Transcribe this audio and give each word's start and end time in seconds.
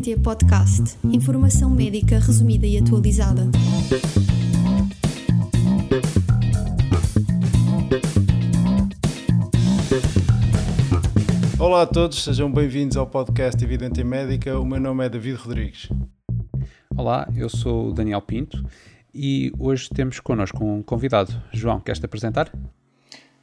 Evidentia 0.00 0.18
Podcast. 0.18 0.96
Informação 1.04 1.68
médica 1.68 2.18
resumida 2.18 2.66
e 2.66 2.78
atualizada. 2.78 3.50
Olá 11.58 11.82
a 11.82 11.86
todos, 11.86 12.24
sejam 12.24 12.50
bem-vindos 12.50 12.96
ao 12.96 13.06
podcast 13.06 13.62
Evidentia 13.62 14.02
Médica. 14.02 14.58
O 14.58 14.64
meu 14.64 14.80
nome 14.80 15.04
é 15.04 15.10
David 15.10 15.36
Rodrigues. 15.36 15.90
Olá, 16.96 17.28
eu 17.36 17.50
sou 17.50 17.90
o 17.90 17.92
Daniel 17.92 18.22
Pinto 18.22 18.64
e 19.14 19.52
hoje 19.58 19.90
temos 19.90 20.18
connosco 20.18 20.64
um 20.64 20.82
convidado. 20.82 21.30
João, 21.52 21.78
queres 21.78 22.00
te 22.00 22.06
apresentar? 22.06 22.50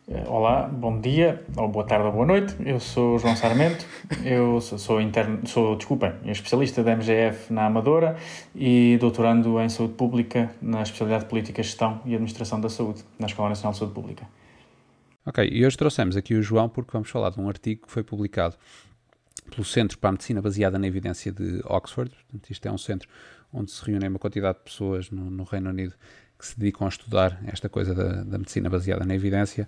Eh, 0.10 0.24
olá, 0.30 0.70
bom 0.70 1.02
dia, 1.02 1.44
ou 1.58 1.68
boa 1.68 1.86
tarde 1.86 2.06
ou 2.06 2.14
boa 2.14 2.26
noite. 2.26 2.56
Eu 2.66 2.80
sou 2.80 3.20
João 3.20 3.36
Sarmento, 3.36 3.86
eu 4.24 4.62
sou, 4.62 4.78
sou, 4.78 5.02
interno, 5.02 5.46
sou 5.46 5.76
desculpem, 5.76 6.14
especialista 6.24 6.82
da 6.82 6.94
MGF 6.94 7.52
na 7.52 7.66
Amadora 7.66 8.16
e 8.56 8.98
doutorando 9.02 9.60
em 9.60 9.68
Saúde 9.68 9.96
Pública 9.96 10.50
na 10.62 10.82
especialidade 10.82 11.26
de 11.26 11.30
Política, 11.30 11.62
Gestão 11.62 12.02
e 12.06 12.14
Administração 12.14 12.62
da 12.62 12.70
Saúde, 12.70 13.04
na 13.20 13.28
Escola 13.28 13.50
Nacional 13.50 13.74
de 13.74 13.80
Saúde 13.80 13.94
Pública. 13.94 14.26
Ok, 15.26 15.46
e 15.52 15.66
hoje 15.66 15.76
trouxemos 15.76 16.16
aqui 16.16 16.36
o 16.36 16.42
João 16.42 16.70
porque 16.70 16.92
vamos 16.94 17.10
falar 17.10 17.32
de 17.32 17.42
um 17.42 17.50
artigo 17.50 17.86
que 17.86 17.92
foi 17.92 18.02
publicado 18.02 18.56
pelo 19.50 19.66
Centro 19.66 19.98
para 19.98 20.12
a 20.12 20.14
Medicina 20.14 20.42
Baseada 20.42 20.80
na 20.80 20.88
Evidência 20.88 21.34
de 21.34 21.62
Oxford. 21.66 22.12
Portanto, 22.12 22.50
isto 22.50 22.66
é 22.66 22.72
um 22.72 22.78
centro 22.78 23.10
onde 23.52 23.72
se 23.72 23.84
reúnem 23.84 24.08
uma 24.08 24.20
quantidade 24.20 24.58
de 24.60 24.64
pessoas 24.64 25.12
no, 25.12 25.30
no 25.30 25.44
Reino 25.44 25.70
Unido 25.70 25.94
que 26.38 26.46
se 26.46 26.60
dedicam 26.60 26.86
a 26.86 26.90
estudar 26.90 27.40
esta 27.48 27.68
coisa 27.68 27.94
da, 27.94 28.24
da 28.24 28.38
medicina 28.38 28.70
baseada 28.70 29.06
na 29.06 29.16
evidência. 29.16 29.68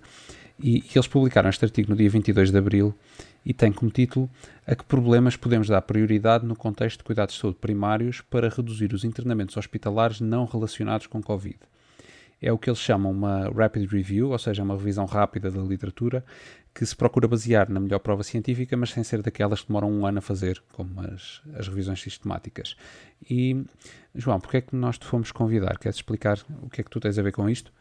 E, 0.58 0.78
e, 0.78 0.90
eles 0.94 1.08
publicaram 1.08 1.48
este 1.48 1.64
artigo 1.64 1.90
no 1.90 1.96
dia 1.96 2.08
22 2.08 2.50
de 2.50 2.58
abril 2.58 2.94
e 3.44 3.54
tem 3.54 3.72
como 3.72 3.90
título 3.90 4.28
A 4.66 4.74
que 4.74 4.84
problemas 4.84 5.36
podemos 5.36 5.68
dar 5.68 5.80
prioridade 5.82 6.44
no 6.44 6.54
contexto 6.54 6.98
de 6.98 7.04
cuidados 7.04 7.34
de 7.34 7.40
saúde 7.40 7.58
primários 7.60 8.20
para 8.20 8.48
reduzir 8.48 8.92
os 8.92 9.04
internamentos 9.04 9.56
hospitalares 9.56 10.20
não 10.20 10.44
relacionados 10.44 11.06
com 11.06 11.22
Covid 11.22 11.58
é 12.42 12.50
o 12.52 12.58
que 12.58 12.70
eles 12.70 12.78
chamam 12.78 13.12
uma 13.12 13.50
rapid 13.50 13.90
review, 13.90 14.30
ou 14.30 14.38
seja, 14.38 14.62
uma 14.62 14.74
revisão 14.74 15.04
rápida 15.04 15.50
da 15.50 15.60
literatura 15.60 16.24
que 16.74 16.84
se 16.86 16.94
procura 16.94 17.26
basear 17.26 17.68
na 17.68 17.80
melhor 17.80 17.98
prova 17.98 18.22
científica, 18.22 18.76
mas 18.76 18.90
sem 18.90 19.02
ser 19.02 19.22
daquelas 19.22 19.60
que 19.60 19.68
demoram 19.68 19.90
um 19.90 20.06
ano 20.06 20.18
a 20.18 20.22
fazer, 20.22 20.62
como 20.72 21.00
as, 21.00 21.42
as 21.54 21.68
revisões 21.68 22.00
sistemáticas. 22.00 22.76
E, 23.28 23.64
João, 24.14 24.40
porquê 24.40 24.58
é 24.58 24.60
que 24.60 24.76
nós 24.76 24.98
te 24.98 25.06
fomos 25.06 25.32
convidar? 25.32 25.78
Queres 25.78 25.96
explicar 25.96 26.38
o 26.62 26.70
que 26.70 26.80
é 26.80 26.84
que 26.84 26.90
tu 26.90 27.00
tens 27.00 27.18
a 27.18 27.22
ver 27.22 27.32
com 27.32 27.48
isto? 27.48 27.72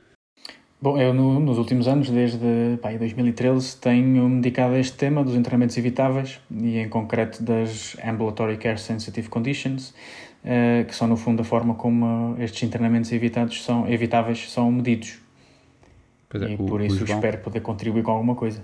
Bom, 0.81 0.97
eu 0.97 1.13
no, 1.13 1.41
nos 1.41 1.57
últimos 1.57 1.89
anos, 1.89 2.09
desde 2.09 2.77
pá, 2.81 2.91
2013, 2.91 3.77
tenho-me 3.77 4.41
dedicado 4.41 4.75
a 4.75 4.79
este 4.79 4.97
tema 4.97 5.23
dos 5.23 5.35
internamentos 5.35 5.77
evitáveis 5.77 6.39
e, 6.49 6.77
em 6.77 6.87
concreto, 6.87 7.43
das 7.43 7.97
Ambulatory 8.03 8.57
Care 8.57 8.79
Sensitive 8.79 9.27
Conditions, 9.27 9.89
uh, 9.89 10.85
que 10.87 10.95
são, 10.95 11.07
no 11.07 11.17
fundo, 11.17 11.41
a 11.41 11.43
forma 11.43 11.75
como 11.75 12.35
estes 12.39 12.63
internamentos 12.63 13.11
evitados 13.11 13.61
são, 13.61 13.89
evitáveis 13.89 14.49
são 14.49 14.71
medidos. 14.71 15.19
É, 16.33 16.51
e 16.51 16.55
o, 16.55 16.65
por 16.65 16.81
isso 16.81 17.03
espero 17.03 17.39
poder 17.39 17.59
contribuir 17.59 18.03
com 18.03 18.11
alguma 18.11 18.35
coisa. 18.35 18.63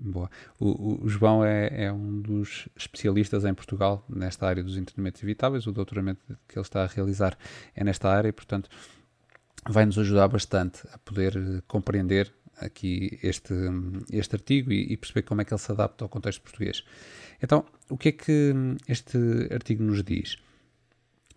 Boa. 0.00 0.30
O, 0.60 1.04
o 1.04 1.08
João 1.08 1.44
é, 1.44 1.86
é, 1.86 1.92
um 1.92 2.20
dos 2.20 2.68
especialistas 2.76 3.44
em 3.44 3.52
Portugal 3.52 4.04
nesta 4.08 4.46
área 4.46 4.62
dos 4.62 4.76
internamentos 4.76 5.20
evitáveis. 5.22 5.66
O 5.66 5.72
doutoramento 5.72 6.24
que 6.46 6.56
ele 6.56 6.62
está 6.62 6.84
a 6.84 6.86
realizar 6.86 7.36
é 7.74 7.82
nesta 7.82 8.08
área 8.08 8.28
e, 8.28 8.32
portanto, 8.32 8.70
vai 9.68 9.84
nos 9.84 9.98
ajudar 9.98 10.28
bastante 10.28 10.86
a 10.92 10.98
poder 10.98 11.36
eh, 11.36 11.62
compreender 11.66 12.32
aqui 12.60 13.18
este, 13.22 13.54
este 14.12 14.36
artigo 14.36 14.72
e, 14.72 14.92
e, 14.92 14.96
perceber 14.96 15.22
como 15.22 15.40
é 15.40 15.44
que 15.44 15.52
ele 15.52 15.60
se 15.60 15.70
adapta 15.72 16.04
ao 16.04 16.08
contexto 16.08 16.42
português. 16.42 16.84
Então, 17.42 17.64
o 17.88 17.98
que 17.98 18.08
é 18.10 18.12
que 18.12 18.54
este 18.86 19.18
artigo 19.52 19.82
nos 19.82 20.02
diz? 20.04 20.38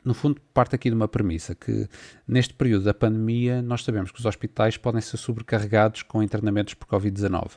No 0.04 0.16
fundo, 0.16 0.42
parte 0.54 0.74
aqui 0.74 0.90
de 0.90 0.96
uma 0.96 1.08
premissa 1.08 1.54
que 1.54 1.88
neste 2.28 2.56
período 2.56 2.86
da 2.86 2.94
pandemia 2.94 3.62
nós 3.62 3.84
sabemos 3.84 4.12
que 4.12 4.20
os 4.20 4.26
hospitais 4.26 4.76
podem 4.76 5.00
ser 5.00 5.18
sobrecarregados 5.18 6.02
com 6.02 6.24
internamentos 6.24 6.74
por 6.74 6.88
Covid-19. 6.88 7.52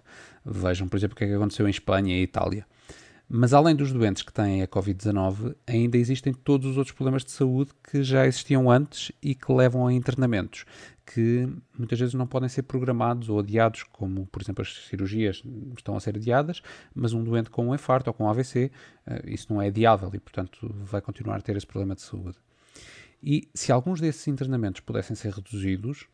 Vejam, 0.44 0.86
por 0.86 0.96
exemplo, 0.96 1.14
o 1.14 1.16
que 1.16 1.24
é 1.24 1.28
que 1.28 1.34
aconteceu 1.34 1.66
em 1.66 1.70
Espanha 1.70 2.14
e 2.14 2.22
Itália. 2.22 2.66
Mas 3.28 3.54
além 3.54 3.74
dos 3.74 3.90
doentes 3.90 4.22
que 4.22 4.32
têm 4.32 4.62
a 4.62 4.68
Covid-19, 4.68 5.56
ainda 5.66 5.96
existem 5.96 6.32
todos 6.32 6.70
os 6.70 6.76
outros 6.76 6.94
problemas 6.94 7.24
de 7.24 7.30
saúde 7.30 7.72
que 7.82 8.02
já 8.02 8.26
existiam 8.26 8.70
antes 8.70 9.10
e 9.22 9.34
que 9.34 9.50
levam 9.50 9.86
a 9.86 9.92
internamentos, 9.92 10.66
que 11.06 11.48
muitas 11.76 11.98
vezes 11.98 12.14
não 12.14 12.26
podem 12.26 12.48
ser 12.48 12.62
programados 12.62 13.28
ou 13.30 13.38
adiados, 13.38 13.82
como 13.82 14.26
por 14.26 14.42
exemplo 14.42 14.62
as 14.62 14.86
cirurgias 14.88 15.42
estão 15.76 15.96
a 15.96 16.00
ser 16.00 16.16
adiadas, 16.16 16.62
mas 16.94 17.12
um 17.14 17.24
doente 17.24 17.50
com 17.50 17.68
um 17.68 17.74
infarto 17.74 18.10
ou 18.10 18.14
com 18.14 18.24
um 18.24 18.28
AVC, 18.28 18.70
eh, 19.06 19.22
isso 19.26 19.52
não 19.52 19.60
é 19.60 19.68
adiável 19.68 20.10
e 20.12 20.18
portanto 20.18 20.74
vai 20.82 21.00
continuar 21.00 21.36
a 21.36 21.40
ter 21.40 21.56
esse 21.56 21.66
problema 21.66 21.94
de 21.94 22.02
saúde. 22.02 22.36
E 23.22 23.48
se 23.54 23.72
alguns 23.72 24.02
desses 24.02 24.28
internamentos 24.28 24.82
pudessem 24.82 25.16
ser 25.16 25.32
reduzidos, 25.32 26.06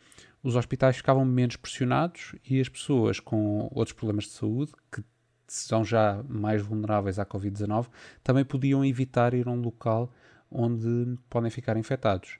os 0.45 0.55
hospitais 0.55 0.97
ficavam 0.97 1.25
menos 1.25 1.57
pressionados 1.57 2.37
e 2.49 2.61
as 2.61 2.69
pessoas 2.69 3.19
com 3.19 3.69
outros 3.73 3.93
problemas 3.93 4.25
de 4.25 4.31
saúde, 4.31 4.73
que 4.93 5.03
são 5.53 5.85
já 5.85 6.23
mais 6.29 6.63
vulneráveis 6.63 7.19
à 7.19 7.27
Covid-19, 7.27 7.89
também 8.23 8.45
podiam 8.45 8.85
evitar 8.85 9.35
ir 9.35 9.49
a 9.49 9.51
um 9.51 9.61
local 9.61 10.13
onde 10.51 11.17
podem 11.29 11.51
ficar 11.51 11.77
infectados. 11.77 12.39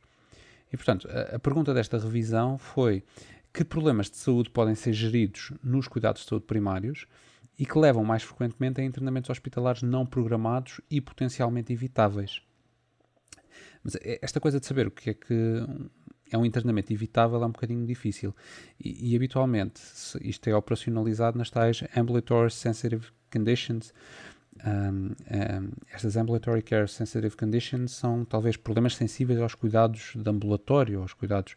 E, 0.73 0.77
portanto, 0.77 1.09
a, 1.11 1.37
a 1.37 1.39
pergunta 1.39 1.75
desta 1.75 1.99
revisão 1.99 2.57
foi 2.59 3.03
que 3.53 3.65
problemas 3.65 4.11
de 4.11 4.17
saúde 4.17 4.51
podem 4.51 4.75
ser 4.75 4.93
geridos 4.93 5.53
nos 5.63 5.89
cuidados 5.89 6.23
de 6.23 6.29
saúde 6.29 6.47
primários 6.47 7.07
e 7.59 7.67
que 7.67 7.79
levam 7.79 8.05
mais 8.05 8.23
frequentemente 8.23 8.81
a 8.81 8.85
internamentos 8.85 9.29
hospitalares 9.29 9.83
não 9.83 10.07
programados 10.07 10.81
e 10.91 11.01
potencialmente 11.01 11.73
evitáveis. 11.73 12.43
Mas 13.83 13.97
esta 14.23 14.41
coisa 14.41 14.61
de 14.61 14.67
saber 14.67 14.87
o 14.87 14.91
que 14.91 15.11
é 15.11 15.15
que 15.15 15.67
é 16.31 16.39
um 16.39 16.45
internamento 16.45 16.93
evitável, 16.93 17.43
é 17.43 17.47
um 17.47 17.53
bocadinho 17.53 17.87
difícil. 17.87 18.35
E, 18.79 19.13
e 19.13 19.17
habitualmente 19.17 19.81
isto 20.21 20.49
é 20.49 20.55
operacionalizado 20.55 21.37
nas 21.39 21.51
tais 21.51 21.83
Ambulatory 21.97 22.51
Sensitive 22.51 23.07
Conditions. 23.33 23.93
Um, 24.65 25.07
um, 25.07 25.71
estas 25.93 26.17
Ambulatory 26.17 26.63
Care 26.63 26.89
Sensitive 26.89 27.37
Conditions 27.37 27.93
são 27.93 28.25
talvez 28.25 28.57
problemas 28.57 28.95
sensíveis 28.95 29.41
aos 29.41 29.55
cuidados 29.55 30.13
de 30.15 30.29
ambulatório, 30.31 31.01
aos 31.01 31.15
cuidados 31.15 31.57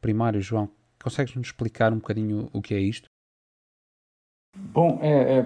primários. 0.00 0.46
João, 0.46 0.70
consegues-nos 1.02 1.48
explicar 1.48 1.92
um 1.92 1.96
bocadinho 1.96 2.48
o 2.52 2.62
que 2.62 2.74
é 2.74 2.80
isto? 2.80 3.07
Bom, 4.78 4.98
é, 5.02 5.44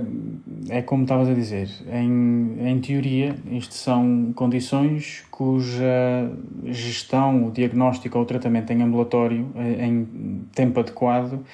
é, 0.70 0.78
é 0.78 0.82
como 0.82 1.04
estavas 1.04 1.28
a 1.28 1.34
dizer. 1.34 1.68
Em, 1.90 2.56
em 2.68 2.80
teoria, 2.80 3.34
isto 3.50 3.74
são 3.74 4.32
condições 4.34 5.24
cuja 5.30 6.30
gestão, 6.66 7.46
o 7.46 7.50
diagnóstico 7.50 8.18
ou 8.18 8.24
o 8.24 8.26
tratamento 8.26 8.72
em 8.72 8.82
ambulatório, 8.82 9.50
eh, 9.56 9.86
em 9.86 10.44
tempo 10.54 10.80
adequado, 10.80 11.44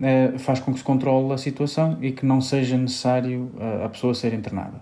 eh, 0.00 0.32
faz 0.38 0.60
com 0.60 0.72
que 0.72 0.78
se 0.78 0.84
controle 0.84 1.32
a 1.32 1.38
situação 1.38 1.98
e 2.00 2.12
que 2.12 2.24
não 2.24 2.40
seja 2.40 2.78
necessário 2.78 3.50
eh, 3.58 3.84
a 3.84 3.88
pessoa 3.88 4.14
ser 4.14 4.32
internada. 4.32 4.80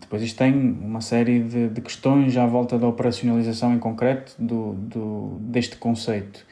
Depois, 0.00 0.22
isto 0.22 0.38
tem 0.38 0.52
uma 0.52 1.00
série 1.00 1.38
de, 1.38 1.68
de 1.68 1.80
questões 1.80 2.36
à 2.36 2.44
volta 2.46 2.76
da 2.76 2.88
operacionalização 2.88 3.72
em 3.72 3.78
concreto 3.78 4.34
do, 4.36 4.72
do, 4.72 5.36
deste 5.40 5.76
conceito. 5.76 6.44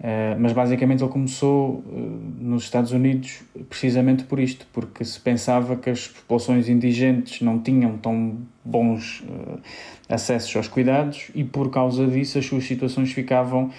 Uh, 0.00 0.32
mas 0.38 0.54
basicamente 0.54 1.02
ele 1.02 1.12
começou 1.12 1.84
uh, 1.86 2.32
nos 2.40 2.62
Estados 2.62 2.90
Unidos 2.90 3.42
precisamente 3.68 4.24
por 4.24 4.40
isto, 4.40 4.66
porque 4.72 5.04
se 5.04 5.20
pensava 5.20 5.76
que 5.76 5.90
as 5.90 6.08
populações 6.08 6.70
indigentes 6.70 7.42
não 7.42 7.58
tinham 7.58 7.98
tão 7.98 8.38
bons 8.64 9.20
uh, 9.20 9.60
acessos 10.08 10.56
aos 10.56 10.68
cuidados 10.68 11.30
e 11.34 11.44
por 11.44 11.70
causa 11.70 12.06
disso 12.06 12.38
as 12.38 12.46
suas 12.46 12.64
situações 12.64 13.12
ficavam 13.12 13.70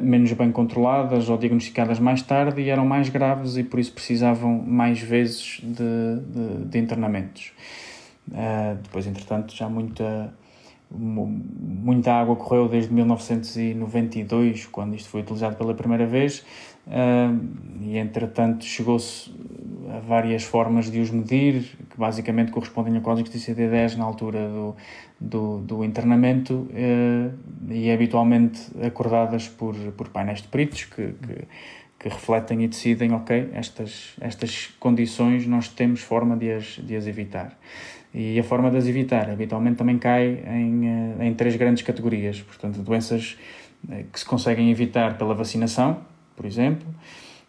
menos 0.00 0.32
bem 0.32 0.50
controladas 0.50 1.28
ou 1.28 1.36
diagnosticadas 1.36 1.98
mais 1.98 2.22
tarde 2.22 2.62
e 2.62 2.70
eram 2.70 2.86
mais 2.86 3.10
graves 3.10 3.58
e 3.58 3.62
por 3.62 3.78
isso 3.78 3.92
precisavam 3.92 4.64
mais 4.66 4.98
vezes 4.98 5.60
de, 5.62 5.74
de, 5.74 6.64
de 6.64 6.78
internamentos. 6.78 7.52
depois, 8.82 9.06
entretanto, 9.06 9.54
já 9.54 9.68
muita 9.68 10.32
muita 10.94 12.12
água 12.12 12.36
correu 12.36 12.68
desde 12.68 12.92
1992, 12.92 14.66
quando 14.66 14.94
isto 14.94 15.08
foi 15.08 15.20
utilizado 15.20 15.56
pela 15.56 15.74
primeira 15.74 16.06
vez, 16.06 16.44
e 17.80 17.98
entretanto 17.98 18.64
chegou-se 18.64 19.30
a 19.94 20.00
várias 20.00 20.42
formas 20.42 20.90
de 20.90 21.00
os 21.00 21.10
medir, 21.10 21.76
que 21.90 21.96
basicamente 21.96 22.50
correspondem 22.50 22.96
a 22.96 23.00
códigos 23.00 23.30
de 23.30 23.38
ICD-10 23.38 23.96
na 23.96 24.04
altura 24.04 24.48
do, 24.48 24.76
do, 25.20 25.58
do 25.60 25.84
internamento 25.84 26.68
eh, 26.72 27.30
e 27.70 27.92
habitualmente 27.92 28.60
acordadas 28.84 29.48
por, 29.48 29.74
por 29.92 30.08
painéis 30.08 30.42
de 30.42 30.48
peritos 30.48 30.84
que, 30.84 31.12
que, 31.12 31.44
que, 31.98 32.08
refletem 32.08 32.64
e 32.64 32.68
decidem, 32.68 33.12
ok, 33.12 33.50
estas, 33.52 34.14
estas 34.20 34.74
condições 34.80 35.46
nós 35.46 35.68
temos 35.68 36.00
forma 36.00 36.36
de 36.36 36.52
as, 36.52 36.64
de 36.64 36.96
as 36.96 37.06
evitar. 37.06 37.56
E 38.14 38.38
a 38.38 38.44
forma 38.44 38.70
de 38.70 38.76
as 38.76 38.86
evitar 38.86 39.28
habitualmente 39.28 39.76
também 39.76 39.98
cai 39.98 40.40
em, 40.46 40.88
eh, 41.20 41.26
em 41.26 41.34
três 41.34 41.56
grandes 41.56 41.82
categorias. 41.82 42.40
Portanto, 42.40 42.80
doenças 42.80 43.36
eh, 43.90 44.04
que 44.12 44.20
se 44.20 44.24
conseguem 44.24 44.70
evitar 44.70 45.18
pela 45.18 45.34
vacinação, 45.34 45.98
por 46.36 46.46
exemplo, 46.46 46.86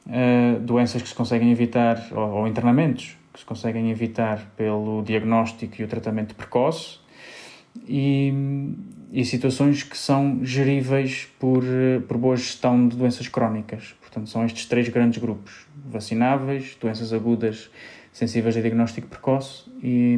eh, 0.09 0.57
doenças 0.61 1.03
que 1.03 1.07
se 1.07 1.13
conseguem 1.13 1.51
evitar, 1.51 2.03
ou, 2.11 2.29
ou 2.31 2.47
internamentos 2.47 3.15
que 3.31 3.39
se 3.39 3.45
conseguem 3.45 3.91
evitar 3.91 4.53
pelo 4.55 5.03
diagnóstico 5.03 5.81
e 5.81 5.83
o 5.83 5.87
tratamento 5.87 6.33
precoce, 6.33 6.99
e, 7.87 8.33
e 9.11 9.25
situações 9.25 9.83
que 9.83 9.97
são 9.97 10.39
geríveis 10.43 11.27
por, 11.37 11.63
por 12.07 12.17
boa 12.17 12.37
gestão 12.37 12.87
de 12.87 12.95
doenças 12.95 13.27
crónicas. 13.27 13.93
Portanto, 13.99 14.29
são 14.29 14.45
estes 14.45 14.65
três 14.65 14.87
grandes 14.87 15.21
grupos: 15.21 15.67
vacináveis, 15.85 16.77
doenças 16.79 17.11
agudas 17.11 17.69
sensíveis 18.15 18.55
a 18.55 18.61
diagnóstico 18.61 19.07
precoce 19.09 19.69
e, 19.83 20.17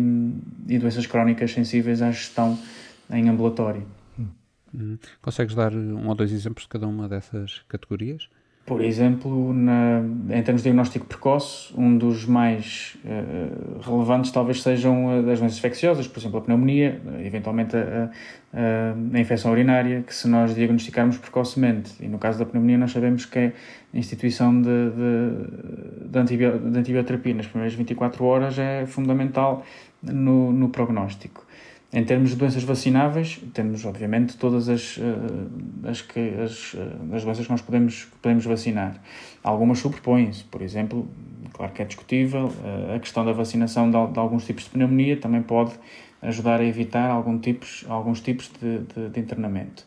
e 0.69 0.77
doenças 0.77 1.07
crónicas 1.07 1.51
sensíveis 1.51 1.99
à 1.99 2.11
gestão 2.11 2.57
em 3.09 3.27
ambulatório. 3.27 3.87
Hum. 4.73 4.97
Consegues 5.19 5.55
dar 5.55 5.73
um 5.73 6.07
ou 6.07 6.13
dois 6.13 6.31
exemplos 6.31 6.65
de 6.65 6.69
cada 6.69 6.87
uma 6.87 7.09
dessas 7.09 7.63
categorias? 7.67 8.29
Por 8.67 8.81
exemplo, 8.81 9.53
na, 9.53 10.01
em 10.29 10.43
termos 10.43 10.61
de 10.61 10.63
diagnóstico 10.63 11.05
precoce, 11.05 11.73
um 11.73 11.97
dos 11.97 12.25
mais 12.25 12.97
uh, 13.05 13.79
relevantes 13.79 14.29
talvez 14.29 14.61
sejam 14.61 15.09
as 15.09 15.23
doenças 15.23 15.57
infecciosas, 15.57 16.05
por 16.05 16.19
exemplo, 16.19 16.39
a 16.39 16.41
pneumonia, 16.41 17.01
eventualmente 17.23 17.77
a, 17.77 18.11
a, 18.53 18.93
a, 19.15 19.19
infecção 19.21 19.53
urinária, 19.53 20.03
que 20.05 20.13
se 20.13 20.27
nós 20.27 20.53
diagnosticarmos 20.53 21.17
precocemente, 21.17 21.93
e 22.01 22.09
no 22.09 22.19
caso 22.19 22.39
da 22.39 22.45
pneumonia 22.45 22.77
nós 22.77 22.91
sabemos 22.91 23.25
que 23.25 23.39
é 23.39 23.53
a 23.93 23.97
instituição 23.97 24.61
de, 24.61 24.67
de, 24.67 26.09
de, 26.09 26.19
antibio, 26.19 26.59
de 26.59 26.77
antibioterapia 26.77 27.35
nas 27.35 27.47
primeiras 27.47 27.73
24 27.73 28.25
horas 28.25 28.59
é 28.59 28.85
fundamental 28.85 29.65
no, 30.03 30.51
no 30.51 30.67
prognóstico. 30.67 31.46
Em 31.91 32.03
termos 32.03 32.31
de 32.31 32.35
doenças 32.35 32.63
vacináveis, 32.63 33.39
temos 33.53 33.85
obviamente 33.85 34.35
todas 34.35 34.67
as, 34.67 34.99
eh, 34.99 35.89
as, 35.89 36.01
que, 36.01 36.19
as, 36.19 36.75
eh, 36.75 37.15
as 37.15 37.23
doenças 37.23 37.45
que 37.45 37.51
nós 37.51 37.61
podemos, 37.61 38.07
podemos 38.21 38.43
vacinar. 38.43 39.01
Algumas 39.41 39.79
superpõem-se, 39.79 40.43
por 40.43 40.61
exemplo, 40.61 41.07
claro 41.53 41.71
que 41.71 41.81
é 41.81 41.85
discutível, 41.85 42.51
eh, 42.65 42.95
a 42.95 42.99
questão 42.99 43.23
da 43.23 43.31
vacinação 43.31 43.89
de, 43.89 44.11
de, 44.11 44.19
alguns 44.19 44.45
tipos 44.45 44.65
de 44.65 44.71
pneumonia 44.71 45.15
também 45.15 45.41
pode 45.41 45.75
ajudar 46.21 46.59
a 46.59 46.65
evitar 46.65 47.09
algum 47.09 47.39
tipos, 47.39 47.85
alguns 47.87 48.19
tipos 48.19 48.51
de, 48.61 48.79
de, 48.79 49.09
de 49.09 49.19
internamento. 49.21 49.85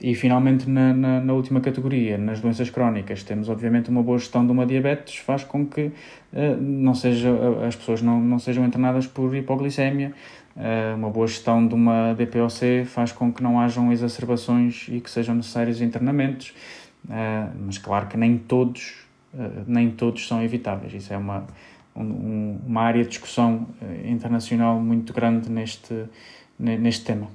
E 0.00 0.14
finalmente, 0.14 0.68
na, 0.68 0.92
na, 0.92 1.20
na, 1.20 1.32
última 1.32 1.60
categoria, 1.60 2.18
nas 2.18 2.40
doenças 2.40 2.68
crónicas, 2.68 3.22
temos 3.22 3.48
obviamente 3.48 3.88
uma 3.88 4.02
boa 4.02 4.18
gestão 4.18 4.44
de 4.44 4.52
uma 4.52 4.66
diabetes, 4.66 5.16
faz 5.16 5.42
com 5.42 5.64
que 5.64 5.86
uh, 5.86 6.60
não 6.60 6.94
seja, 6.94 7.30
as 7.66 7.74
pessoas 7.74 8.02
não, 8.02 8.20
não 8.20 8.38
sejam 8.38 8.66
internadas 8.66 9.06
por 9.06 9.34
hipoglicemia, 9.34 10.08
eh, 10.08 10.45
uma 10.94 11.10
boa 11.10 11.26
gestão 11.26 11.66
de 11.66 11.74
uma 11.74 12.14
DPOC 12.14 12.84
faz 12.86 13.12
com 13.12 13.32
que 13.32 13.42
não 13.42 13.60
hajam 13.60 13.92
exacerbações 13.92 14.86
e 14.88 15.00
que 15.00 15.10
sejam 15.10 15.34
necessários 15.34 15.80
internamentos, 15.80 16.54
eh, 17.10 17.48
mas 17.60 17.78
claro 17.78 18.06
que 18.06 18.16
nem 18.16 18.38
todos, 18.38 18.94
eh, 19.34 19.64
nem 19.66 19.90
todos 19.90 20.26
são 20.26 20.42
evitáveis. 20.42 20.94
Isso 20.94 21.12
é 21.12 21.16
uma, 21.16 21.46
um, 21.94 22.58
uma 22.66 22.82
área 22.82 23.02
de 23.02 23.10
discussão 23.10 23.66
internacional 24.04 24.80
muito 24.80 25.12
grande 25.12 25.50
neste, 25.50 26.06
neste 26.58 27.04
tema. 27.04 27.28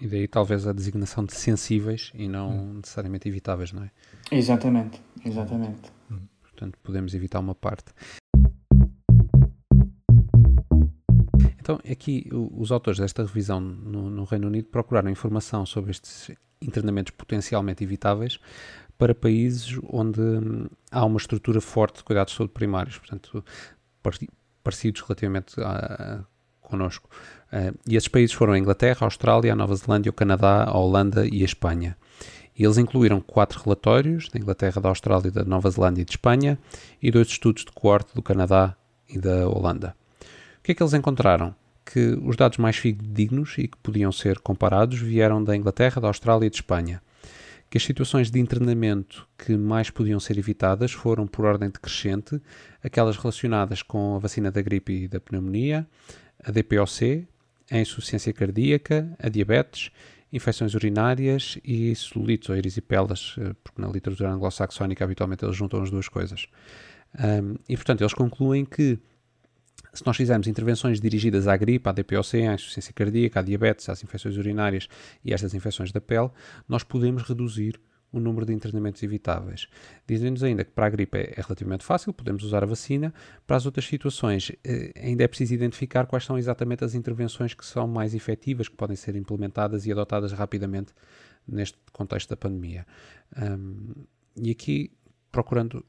E 0.00 0.06
daí 0.06 0.26
talvez 0.26 0.66
a 0.66 0.72
designação 0.72 1.24
de 1.24 1.34
sensíveis 1.34 2.10
e 2.14 2.26
não 2.26 2.50
hum. 2.50 2.74
necessariamente 2.76 3.28
evitáveis, 3.28 3.70
não 3.72 3.84
é? 3.84 3.90
Exatamente, 4.32 5.00
exatamente. 5.24 5.90
Hum. 6.10 6.20
Portanto, 6.42 6.78
podemos 6.82 7.14
evitar 7.14 7.38
uma 7.38 7.54
parte. 7.54 7.92
Então, 11.70 11.80
aqui 11.88 12.28
os 12.32 12.72
autores 12.72 12.98
desta 12.98 13.22
revisão 13.22 13.60
no, 13.60 14.10
no, 14.10 14.24
Reino 14.24 14.48
Unido 14.48 14.66
procuraram 14.66 15.08
informação 15.08 15.64
sobre 15.64 15.92
estes 15.92 16.32
internamentos 16.60 17.12
potencialmente 17.12 17.84
evitáveis 17.84 18.40
para 18.98 19.14
países 19.14 19.78
onde 19.88 20.20
hum, 20.20 20.66
há 20.90 21.04
uma 21.04 21.16
estrutura 21.16 21.60
forte 21.60 21.98
de 21.98 22.04
cuidados 22.04 22.32
de 22.32 22.38
saúde 22.38 22.52
primários, 22.52 22.98
portanto, 22.98 23.44
parecidos 24.64 25.00
relativamente 25.02 25.60
a, 25.60 26.24
a 26.62 26.68
connosco. 26.68 27.08
Uh, 27.52 27.78
e 27.86 27.94
esses 27.94 28.08
países 28.08 28.34
foram 28.34 28.52
a 28.52 28.58
Inglaterra, 28.58 28.98
a 29.02 29.04
Austrália, 29.04 29.52
a 29.52 29.56
Nova 29.56 29.76
Zelândia, 29.76 30.10
o 30.10 30.12
Canadá, 30.12 30.64
a 30.64 30.76
Holanda 30.76 31.24
e 31.24 31.42
a 31.42 31.44
Espanha. 31.44 31.96
E 32.58 32.64
eles 32.64 32.78
incluíram 32.78 33.20
quatro 33.20 33.62
relatórios 33.62 34.28
da 34.28 34.40
Inglaterra, 34.40 34.80
da 34.80 34.88
Austrália, 34.88 35.30
da 35.30 35.44
Nova 35.44 35.70
Zelândia 35.70 36.02
e 36.02 36.04
de 36.04 36.12
Espanha 36.12 36.58
e 37.00 37.12
dois 37.12 37.28
estudos 37.28 37.64
de 37.64 37.70
coorte 37.70 38.12
do 38.12 38.22
Canadá 38.22 38.76
e 39.08 39.18
da 39.18 39.48
Holanda. 39.48 39.94
O 40.60 40.62
que 40.62 40.72
é 40.72 40.74
que 40.74 40.82
eles 40.82 40.92
encontraram? 40.92 41.54
Que 41.84 42.18
os 42.22 42.36
dados 42.36 42.58
mais 42.58 42.76
fidedignos 42.76 43.56
e 43.56 43.66
que 43.66 43.78
podiam 43.78 44.12
ser 44.12 44.38
comparados 44.40 44.98
vieram 45.00 45.42
da 45.42 45.56
Inglaterra, 45.56 46.00
da 46.02 46.08
Austrália 46.08 46.46
e 46.46 46.50
de 46.50 46.56
Espanha. 46.56 47.02
Que 47.70 47.78
as 47.78 47.84
situações 47.84 48.30
de 48.30 48.38
internamento 48.38 49.26
que 49.38 49.56
mais 49.56 49.88
podiam 49.88 50.20
ser 50.20 50.36
evitadas 50.36 50.92
foram, 50.92 51.26
por 51.26 51.46
ordem 51.46 51.70
decrescente, 51.70 52.40
aquelas 52.84 53.16
relacionadas 53.16 53.82
com 53.82 54.16
a 54.16 54.18
vacina 54.18 54.50
da 54.50 54.60
gripe 54.60 55.04
e 55.04 55.08
da 55.08 55.18
pneumonia, 55.18 55.88
a 56.44 56.50
DPOC, 56.50 57.26
a 57.70 57.78
insuficiência 57.78 58.32
cardíaca, 58.32 59.16
a 59.18 59.30
diabetes, 59.30 59.90
infecções 60.30 60.74
urinárias 60.74 61.58
e 61.64 61.94
celulites 61.96 62.50
ou 62.50 62.56
erisipelas, 62.56 63.34
eh, 63.38 63.54
porque 63.64 63.80
na 63.80 63.88
literatura 63.88 64.30
anglo-saxónica 64.30 65.04
habitualmente 65.04 65.44
eles 65.44 65.56
juntam 65.56 65.82
as 65.82 65.90
duas 65.90 66.08
coisas. 66.08 66.46
Um, 67.18 67.56
e 67.68 67.76
portanto 67.76 68.02
eles 68.02 68.14
concluem 68.14 68.64
que 68.64 68.98
se 69.92 70.04
nós 70.06 70.16
fizermos 70.16 70.46
intervenções 70.46 71.00
dirigidas 71.00 71.48
à 71.48 71.56
gripe, 71.56 71.88
à 71.88 71.92
DPOC, 71.92 72.46
à 72.46 72.54
insuficiência 72.54 72.92
cardíaca, 72.92 73.40
à 73.40 73.42
diabetes, 73.42 73.88
às 73.88 74.02
infecções 74.02 74.36
urinárias 74.36 74.88
e 75.24 75.32
estas 75.32 75.54
infecções 75.54 75.92
da 75.92 76.00
pele, 76.00 76.30
nós 76.68 76.82
podemos 76.82 77.22
reduzir 77.22 77.80
o 78.12 78.18
número 78.18 78.44
de 78.44 78.52
internamentos 78.52 79.02
evitáveis. 79.02 79.68
Dizem-nos 80.06 80.42
ainda 80.42 80.64
que 80.64 80.72
para 80.72 80.86
a 80.86 80.90
gripe 80.90 81.16
é, 81.16 81.34
é, 81.36 81.40
relativamente 81.40 81.84
fácil, 81.84 82.12
podemos 82.12 82.42
usar 82.42 82.62
a 82.62 82.66
vacina. 82.66 83.14
Para 83.46 83.56
as 83.56 83.66
outras 83.66 83.84
situações, 83.84 84.50
eh, 84.64 84.92
ainda 84.96 85.22
é 85.22 85.28
preciso 85.28 85.54
identificar 85.54 86.06
quais 86.06 86.24
são 86.24 86.36
exatamente 86.36 86.84
as 86.84 86.94
intervenções 86.94 87.54
que 87.54 87.64
são 87.64 87.86
mais 87.86 88.14
efetivas, 88.14 88.68
que 88.68 88.76
podem 88.76 88.96
ser 88.96 89.14
implementadas 89.14 89.86
e 89.86 89.92
adotadas 89.92 90.32
rapidamente 90.32 90.92
neste 91.46 91.78
contexto 91.92 92.30
da 92.30 92.36
pandemia. 92.36 92.86
Um, 93.40 93.92
e 94.36 94.50
aqui, 94.50 94.92
procurando 95.30 95.84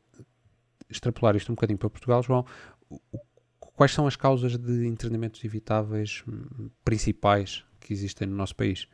extrapolar 0.90 1.36
isto 1.36 1.52
um 1.52 1.56
bocadinho 1.56 1.80
para 1.80 1.90
Portugal, 1.90 2.22
João, 2.22 2.46
o 2.90 3.20
Quais 3.82 3.94
são 3.94 4.06
as 4.06 4.16
causas 4.16 4.60
de 4.60 4.86
internamentos 4.86 5.44
evitáveis 5.44 6.24
hum, 6.28 6.70
principais 6.86 7.64
que 7.80 7.92
existem 7.92 8.28
no 8.28 8.36
nosso 8.36 8.56
país? 8.56 8.88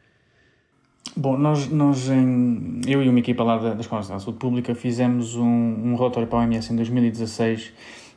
Bom, 1.13 1.38
nós, 1.38 1.68
nós 1.68 2.07
em, 2.07 2.80
eu 2.88 3.04
e 3.04 3.10
uma 3.10 3.19
equipa 3.19 3.44
lá 3.44 3.57
da, 3.57 3.74
da 3.74 3.81
Escola 3.81 4.00
de 4.00 4.07
Saúde 4.07 4.39
Pública 4.39 4.74
fizemos 4.74 5.36
um, 5.36 5.44
um 5.44 5.94
relatório 5.98 6.25
para 6.30 6.39
a 6.39 6.42
OMS 6.44 6.72
em 6.72 6.78
2016 6.78 7.74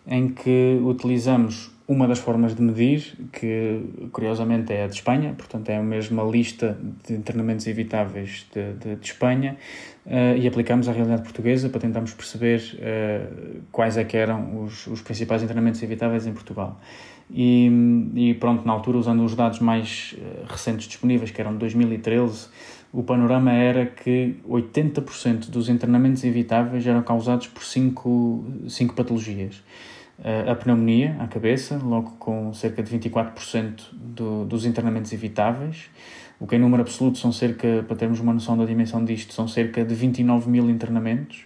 em 0.07 0.29
que 0.29 0.79
utilizamos 0.85 1.73
uma 1.91 2.07
das 2.07 2.21
formas 2.21 2.55
de 2.55 2.63
medir, 2.63 3.19
que 3.33 3.83
curiosamente 4.13 4.73
é 4.73 4.85
a 4.85 4.87
de 4.87 4.95
Espanha, 4.95 5.35
portanto 5.37 5.71
é 5.71 5.77
a 5.77 5.83
mesma 5.83 6.23
lista 6.23 6.79
de 7.05 7.15
internamentos 7.15 7.67
evitáveis 7.67 8.47
de, 8.55 8.75
de, 8.75 8.95
de 8.95 9.05
Espanha, 9.05 9.57
uh, 10.07 10.39
e 10.39 10.47
aplicamos 10.47 10.89
à 10.89 10.93
realidade 10.93 11.23
portuguesa 11.23 11.69
para 11.69 11.81
tentarmos 11.81 12.15
perceber 12.15 12.63
uh, 12.75 13.61
quais 13.73 13.97
é 13.97 14.05
que 14.05 14.17
eram 14.17 14.63
os, 14.63 14.87
os 14.87 15.03
principais 15.03 15.43
internamentos 15.43 15.83
evitáveis 15.83 16.29
em 16.29 16.33
Portugal. 16.33 16.81
E, 17.29 17.69
e, 18.15 18.35
pronto, 18.35 18.65
na 18.65 18.73
altura, 18.73 18.97
usando 18.97 19.25
os 19.25 19.35
dados 19.35 19.59
mais 19.59 20.15
uh, 20.17 20.47
recentes 20.47 20.87
disponíveis, 20.87 21.33
que 21.33 21.41
eram 21.41 21.55
de 21.55 21.59
2013, 21.59 22.51
o 22.93 23.03
panorama 23.03 23.53
era 23.53 23.85
que 23.85 24.37
80% 24.49 25.51
dos 25.51 25.69
internamentos 25.69 26.23
evitáveis 26.23 26.87
eram 26.87 27.03
causados 27.03 27.49
por 27.49 27.65
cinco, 27.65 28.45
cinco 28.69 28.95
patologias 28.95 29.61
a 30.23 30.55
pneumonia 30.55 31.17
à 31.19 31.27
cabeça, 31.27 31.79
logo 31.83 32.11
com 32.19 32.53
cerca 32.53 32.83
de 32.83 32.99
24% 32.99 33.81
do, 33.93 34.45
dos 34.45 34.67
internamentos 34.67 35.13
evitáveis, 35.13 35.91
o 36.39 36.47
que 36.47 36.57
em 36.57 36.59
número 36.59 36.83
absoluto 36.83 37.19
são 37.19 37.31
cerca, 37.33 37.85
para 37.87 37.97
termos 37.97 38.19
uma 38.19 38.33
noção 38.33 38.57
da 38.57 38.65
dimensão 38.65 39.05
disto, 39.05 39.35
são 39.35 39.47
cerca 39.47 39.85
de 39.85 39.95
29 39.95 40.49
mil 40.49 40.71
internamentos. 40.71 41.45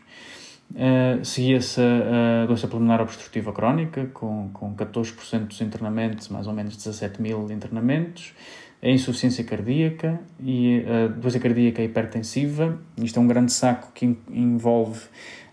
Uh, 0.71 1.25
Seguia-se 1.25 1.81
a, 1.81 2.45
a 2.45 2.47
doença 2.47 2.69
pulmonar 2.69 3.01
obstrutiva 3.01 3.53
crónica, 3.53 4.07
com, 4.15 4.51
com 4.53 4.75
14% 4.75 5.47
dos 5.47 5.61
internamentos, 5.61 6.29
mais 6.29 6.47
ou 6.47 6.53
menos 6.53 6.77
17 6.77 7.21
mil 7.21 7.51
internamentos, 7.51 8.33
a 8.81 8.89
insuficiência 8.89 9.43
cardíaca 9.45 10.21
e 10.39 10.85
a 10.87 11.09
doença 11.09 11.41
cardíaca 11.41 11.83
hipertensiva. 11.83 12.79
Isto 12.97 13.19
é 13.19 13.23
um 13.23 13.27
grande 13.27 13.53
saco 13.53 13.91
que 13.93 14.17
envolve 14.31 15.01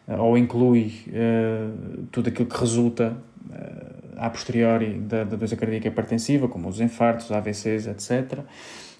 ou 0.07 0.37
inclui 0.37 0.93
uh, 1.07 2.05
tudo 2.11 2.29
aquilo 2.29 2.47
que 2.47 2.59
resulta 2.59 3.15
uh, 3.49 3.91
a 4.17 4.29
posteriori 4.29 4.99
da, 4.99 5.23
da 5.23 5.35
doença 5.35 5.55
cardíaca 5.55 5.87
hipertensiva, 5.87 6.47
como 6.47 6.69
os 6.69 6.79
infartos, 6.79 7.31
AVCs, 7.31 7.87
etc. 7.87 8.39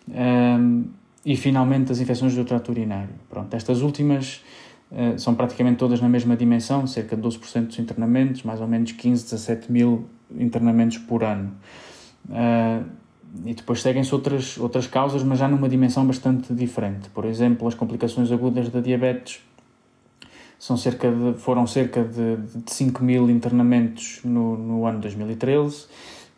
Um, 0.10 0.86
e 1.24 1.36
finalmente 1.36 1.92
as 1.92 2.00
infecções 2.00 2.36
do 2.36 2.44
trato 2.44 2.72
urinário. 2.72 3.14
Pronto, 3.30 3.54
estas 3.56 3.82
últimas 3.82 4.44
uh, 4.92 5.20
são 5.20 5.36
praticamente 5.36 5.78
todas 5.78 6.02
na 6.02 6.10
mesma 6.10 6.36
dimensão, 6.36 6.88
cerca 6.88 7.16
de 7.16 7.22
12% 7.22 7.68
dos 7.68 7.80
internamentos, 7.80 8.44
mais 8.44 8.62
ou 8.62 8.68
menos 8.68 8.92
15, 8.92 9.24
17 9.24 9.72
mil 9.72 10.08
internamentos 10.38 10.98
por 10.98 11.24
ano. 11.24 11.52
Uh, 12.30 12.84
e 13.46 13.54
depois 13.54 13.82
seguem-se 13.82 14.14
outras, 14.14 14.58
outras 14.58 14.88
causas, 14.88 15.24
mas 15.24 15.40
já 15.40 15.48
numa 15.48 15.70
dimensão 15.70 16.06
bastante 16.06 16.54
diferente. 16.54 17.10
Por 17.10 17.26
exemplo, 17.26 17.68
as 17.68 17.74
complicações 17.74 18.32
agudas 18.32 18.70
da 18.70 18.82
diabetes 18.82 19.42
são 20.62 20.78
cerca 20.78 21.12
de, 21.12 21.34
foram 21.40 21.66
cerca 21.66 22.04
de, 22.04 22.38
de 22.38 22.72
5 22.72 23.04
mil 23.04 23.32
internamentos 23.32 24.20
no, 24.24 24.56
no 24.56 24.86
ano 24.86 25.00
2013 25.00 25.88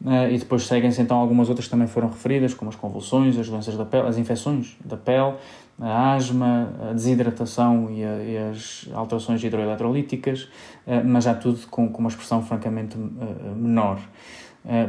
Uh, 0.02 0.30
e 0.30 0.38
depois 0.38 0.68
seguem-se 0.68 1.02
então 1.02 1.16
algumas 1.16 1.48
outras 1.48 1.68
que 1.68 1.72
também 1.72 1.88
foram 1.88 2.10
referidas, 2.10 2.54
como 2.54 2.68
as 2.68 2.76
convulsões, 2.76 3.38
as 3.38 3.48
doenças 3.48 3.78
da 3.78 3.86
pele, 3.86 4.06
as 4.06 4.18
infecções 4.18 4.76
da 4.84 4.98
pele, 4.98 5.36
a 5.80 6.14
asma, 6.14 6.74
a 6.90 6.94
desidratação 6.94 7.90
e, 7.90 8.04
a, 8.04 8.22
e 8.22 8.38
as 8.38 8.90
alterações 8.94 9.42
hidroeletrolíticas, 9.42 10.44
uh, 10.86 11.02
mas 11.06 11.24
já 11.24 11.34
tudo 11.34 11.66
com, 11.68 11.88
com 11.88 12.00
uma 12.00 12.10
expressão 12.10 12.44
francamente 12.44 12.98
uh, 12.98 13.56
menor. 13.56 13.98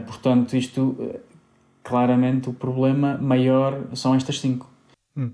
portanto, 0.05 0.57
isto 0.57 0.97
claramente 1.85 2.50
o 2.50 2.53
problema 2.53 3.17
maior 3.17 3.85
são 3.93 4.17
estas 4.17 4.41
cinco. 4.41 4.69
Hum. 5.17 5.31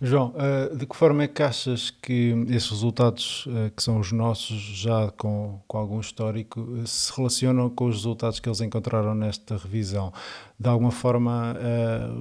João, 0.00 0.34
uh, 0.34 0.76
de 0.76 0.86
que 0.86 0.94
forma 0.94 1.22
é 1.22 1.28
que 1.28 1.42
achas 1.42 1.90
que 1.90 2.34
esses 2.48 2.68
resultados, 2.68 3.46
uh, 3.46 3.70
que 3.74 3.82
são 3.82 3.98
os 3.98 4.12
nossos, 4.12 4.60
já 4.60 5.10
com, 5.12 5.58
com 5.66 5.78
algum 5.78 5.98
histórico, 6.00 6.60
uh, 6.60 6.86
se 6.86 7.10
relacionam 7.16 7.70
com 7.70 7.86
os 7.86 7.96
resultados 7.96 8.38
que 8.38 8.46
eles 8.46 8.60
encontraram 8.60 9.14
nesta 9.14 9.56
revisão? 9.56 10.12
De 10.58 10.68
alguma 10.68 10.90
forma, 10.90 11.56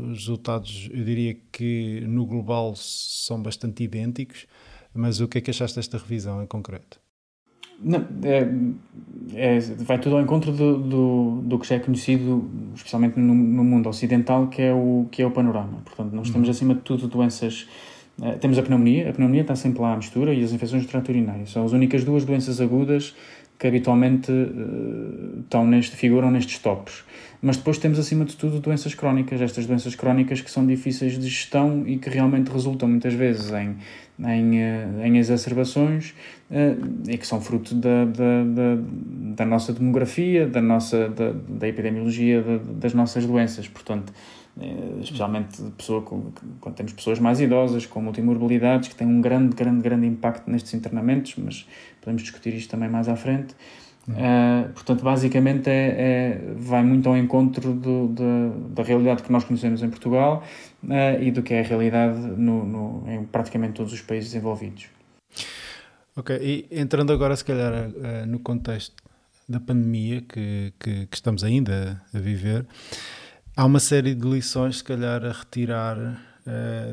os 0.10 0.20
resultados, 0.20 0.89
eu 0.91 1.03
diria 1.03 1.38
que 1.51 2.01
no 2.08 2.25
global 2.25 2.74
são 2.75 3.41
bastante 3.41 3.84
idênticos, 3.84 4.46
mas 4.94 5.20
o 5.20 5.27
que 5.27 5.38
é 5.38 5.41
que 5.41 5.51
achaste 5.51 5.75
desta 5.77 5.98
revisão 5.98 6.41
em 6.41 6.48
concreto? 6.48 7.04
Não, 7.82 8.05
é, 8.24 8.48
é, 9.34 9.60
vai 9.60 10.00
tudo 10.00 10.15
ao 10.15 10.22
encontro 10.22 10.51
do, 10.51 10.77
do, 10.77 11.41
do, 11.44 11.60
que 11.60 11.67
já 11.67 11.75
é 11.75 11.79
conhecido, 11.79 12.50
especialmente 12.75 13.20
no, 13.20 13.34
no, 13.34 13.63
mundo 13.63 13.89
ocidental, 13.89 14.48
que 14.48 14.62
é 14.62 14.74
o, 14.74 15.08
que 15.12 15.22
é 15.22 15.25
o 15.25 15.32
panorama. 15.32 15.79
Portanto, 15.84 16.13
nós 16.13 16.29
temos 16.29 16.48
uhum. 16.48 16.51
acima 16.51 16.75
de 16.75 16.82
tudo 16.82 17.08
doenças. 17.08 17.67
Uh, 18.20 18.38
temos 18.39 18.58
a 18.58 18.63
pneumonia, 18.63 19.10
a 19.10 19.13
pneumonia 19.13 19.41
está 19.41 19.55
sempre 19.55 19.82
lá 19.82 19.94
à 19.94 19.98
mistura, 19.98 20.34
e 20.34 20.44
as 20.44 20.53
infecções 20.53 20.86
do 20.86 20.89
trato 20.89 21.10
urinário. 21.10 21.46
São 21.48 21.65
as 21.65 21.74
únicas 21.74 22.03
duas 22.03 22.24
doenças 22.24 22.62
agudas 22.62 23.13
que 23.57 23.67
habitualmente 23.67 24.31
uh, 24.31 25.39
estão 25.41 25.65
neste, 25.65 25.95
figuram 25.95 26.31
nestes 26.31 26.59
tops. 26.59 27.03
Mas 27.41 27.57
depois 27.57 27.77
temos, 27.77 28.00
acima 28.00 28.25
de 28.25 28.35
tudo, 28.35 28.59
doenças 28.59 28.95
crónicas, 28.95 29.39
estas 29.39 29.65
doenças 29.65 29.93
crónicas 29.93 30.41
que 30.41 30.50
são 30.50 30.65
difíceis 30.65 31.19
de 31.19 31.27
gestão 31.27 31.83
e 31.85 31.97
que 31.97 32.09
realmente 32.09 32.50
resultam 32.50 32.89
muitas 32.89 33.13
vezes 33.13 33.51
em 33.51 33.75
em, 34.19 34.62
eh, 34.62 34.88
em 35.03 35.17
exacerbações 35.17 36.13
uh, 36.50 37.09
e 37.09 37.17
que 37.17 37.27
são 37.27 37.41
fruto 37.41 37.75
da, 37.75 38.05
da, 38.05 38.43
da, 38.43 38.81
da, 39.35 39.45
nossa 39.45 39.74
demografia, 39.74 40.47
da, 40.47 40.62
nossa, 40.62 41.09
da, 41.09 41.33
da 41.33 41.67
epidemiologia 41.67 42.41
das 42.75 42.93
nossas 42.93 43.25
doenças. 43.25 43.67
Portanto, 43.67 44.12
uh, 44.12 44.13
especialmente 45.01 45.62
pessoa 45.77 46.01
com, 46.01 46.31
quando 46.62 46.75
temos 46.75 46.93
pessoas 46.93 47.19
mais 47.19 47.41
idosas, 47.41 47.85
com 47.85 48.01
multimorbilidades, 48.01 48.89
que 48.89 48.95
têm 48.95 49.07
um 49.07 49.21
grande, 49.21 49.55
grande, 49.55 49.81
grande 49.81 50.07
impacto 50.07 50.50
nestes 50.50 50.74
internamentos, 50.74 51.35
mas 51.38 51.67
podemos 52.00 52.21
discutir 52.21 52.53
isto 52.53 52.69
também 52.69 52.89
mais 52.89 53.09
à 53.09 53.15
frente. 53.15 53.55
Uh, 54.07 54.71
portanto, 54.74 55.03
basicamente 55.03 55.67
é, 55.67 55.95
é, 55.97 56.41
vai 56.55 56.83
muito 56.83 57.09
ao 57.09 57.17
encontro 57.17 57.74
do, 57.74 58.07
da 58.69 58.83
realidade 58.83 59.24
que 59.24 59.31
nós 59.31 59.43
conhecemos 59.43 59.81
em 59.81 59.89
Portugal 59.89 60.43
uh, 60.83 61.21
e 61.21 61.31
do 61.31 61.41
que 61.41 61.55
é 61.55 61.62
a 61.62 61.63
realidade 61.63 62.19
no, 62.19 62.63
no, 62.63 63.12
em 63.12 63.25
praticamente 63.25 63.74
todos 63.74 63.91
os 63.91 64.01
países 64.01 64.35
envolvidos. 64.35 64.85
Ok, 66.15 66.38
e 66.39 66.67
entrando 66.71 67.12
agora, 67.12 67.35
se 67.35 67.43
calhar, 67.43 67.89
uh, 67.89 68.25
no 68.27 68.38
contexto 68.39 68.95
da 69.50 69.59
pandemia 69.59 70.21
que, 70.21 70.71
que, 70.79 71.07
que, 71.07 71.15
estamos 71.15 71.43
ainda 71.43 72.01
a 72.13 72.19
viver, 72.19 72.65
há 73.55 73.65
uma 73.65 73.79
série 73.79 74.13
de 74.13 74.27
lições, 74.27 74.77
se 74.77 74.83
calhar, 74.83 75.24
a 75.24 75.31
retirar 75.31 76.21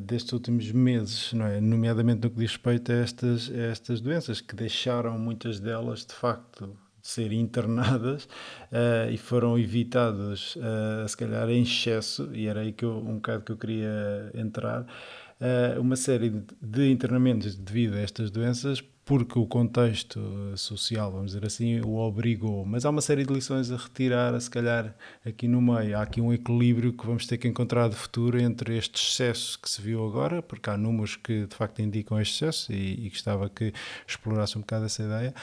destes 0.04 0.32
últimos 0.32 0.72
meses, 0.72 1.30
não 1.34 1.44
é? 1.44 1.60
nomeadamente 1.60 2.22
no 2.22 2.30
que 2.30 2.38
diz 2.38 2.52
respeito 2.52 2.90
a 2.90 2.94
estas, 2.94 3.50
a 3.50 3.62
estas 3.64 4.00
doenças, 4.00 4.40
que 4.40 4.56
deixaram 4.56 5.18
muitas 5.18 5.60
delas, 5.60 6.06
de 6.06 6.14
facto, 6.14 6.74
ser 7.02 7.32
internadas 7.32 8.24
uh, 8.24 9.10
e 9.10 9.18
foram 9.18 9.58
evitadas, 9.58 10.54
uh, 10.56 11.06
se 11.06 11.16
calhar 11.16 11.50
em 11.50 11.62
excesso, 11.62 12.30
e 12.32 12.46
era 12.46 12.60
aí 12.60 12.72
que 12.72 12.84
eu, 12.84 12.96
um 12.96 13.16
bocado 13.16 13.42
que 13.42 13.52
eu 13.52 13.56
queria 13.56 14.30
entrar, 14.32 14.82
uh, 14.82 15.80
uma 15.80 15.96
série 15.96 16.30
de, 16.30 16.44
de 16.62 16.90
internamentos 16.90 17.56
devido 17.56 17.94
a 17.94 18.00
estas 18.00 18.30
doenças 18.30 18.80
porque 19.04 19.38
o 19.38 19.46
contexto 19.46 20.20
social, 20.56 21.10
vamos 21.10 21.32
dizer 21.32 21.44
assim, 21.44 21.80
o 21.80 21.96
obrigou. 21.96 22.64
Mas 22.64 22.84
há 22.84 22.90
uma 22.90 23.00
série 23.00 23.24
de 23.24 23.32
lições 23.32 23.70
a 23.70 23.76
retirar, 23.76 24.38
se 24.40 24.48
calhar, 24.48 24.94
aqui 25.26 25.48
no 25.48 25.60
meio. 25.60 25.98
Há 25.98 26.02
aqui 26.02 26.20
um 26.20 26.32
equilíbrio 26.32 26.92
que 26.92 27.04
vamos 27.04 27.26
ter 27.26 27.36
que 27.36 27.48
encontrar 27.48 27.88
de 27.88 27.96
futuro 27.96 28.40
entre 28.40 28.76
este 28.76 29.02
excesso 29.02 29.58
que 29.60 29.68
se 29.68 29.82
viu 29.82 30.06
agora, 30.06 30.40
porque 30.40 30.70
há 30.70 30.76
números 30.76 31.16
que 31.16 31.46
de 31.46 31.54
facto 31.54 31.82
indicam 31.82 32.20
este 32.20 32.44
excesso 32.44 32.72
e, 32.72 33.06
e 33.06 33.08
gostava 33.08 33.48
que 33.48 33.72
explorasse 34.06 34.56
um 34.56 34.60
bocado 34.60 34.86
essa 34.86 35.02
ideia, 35.02 35.34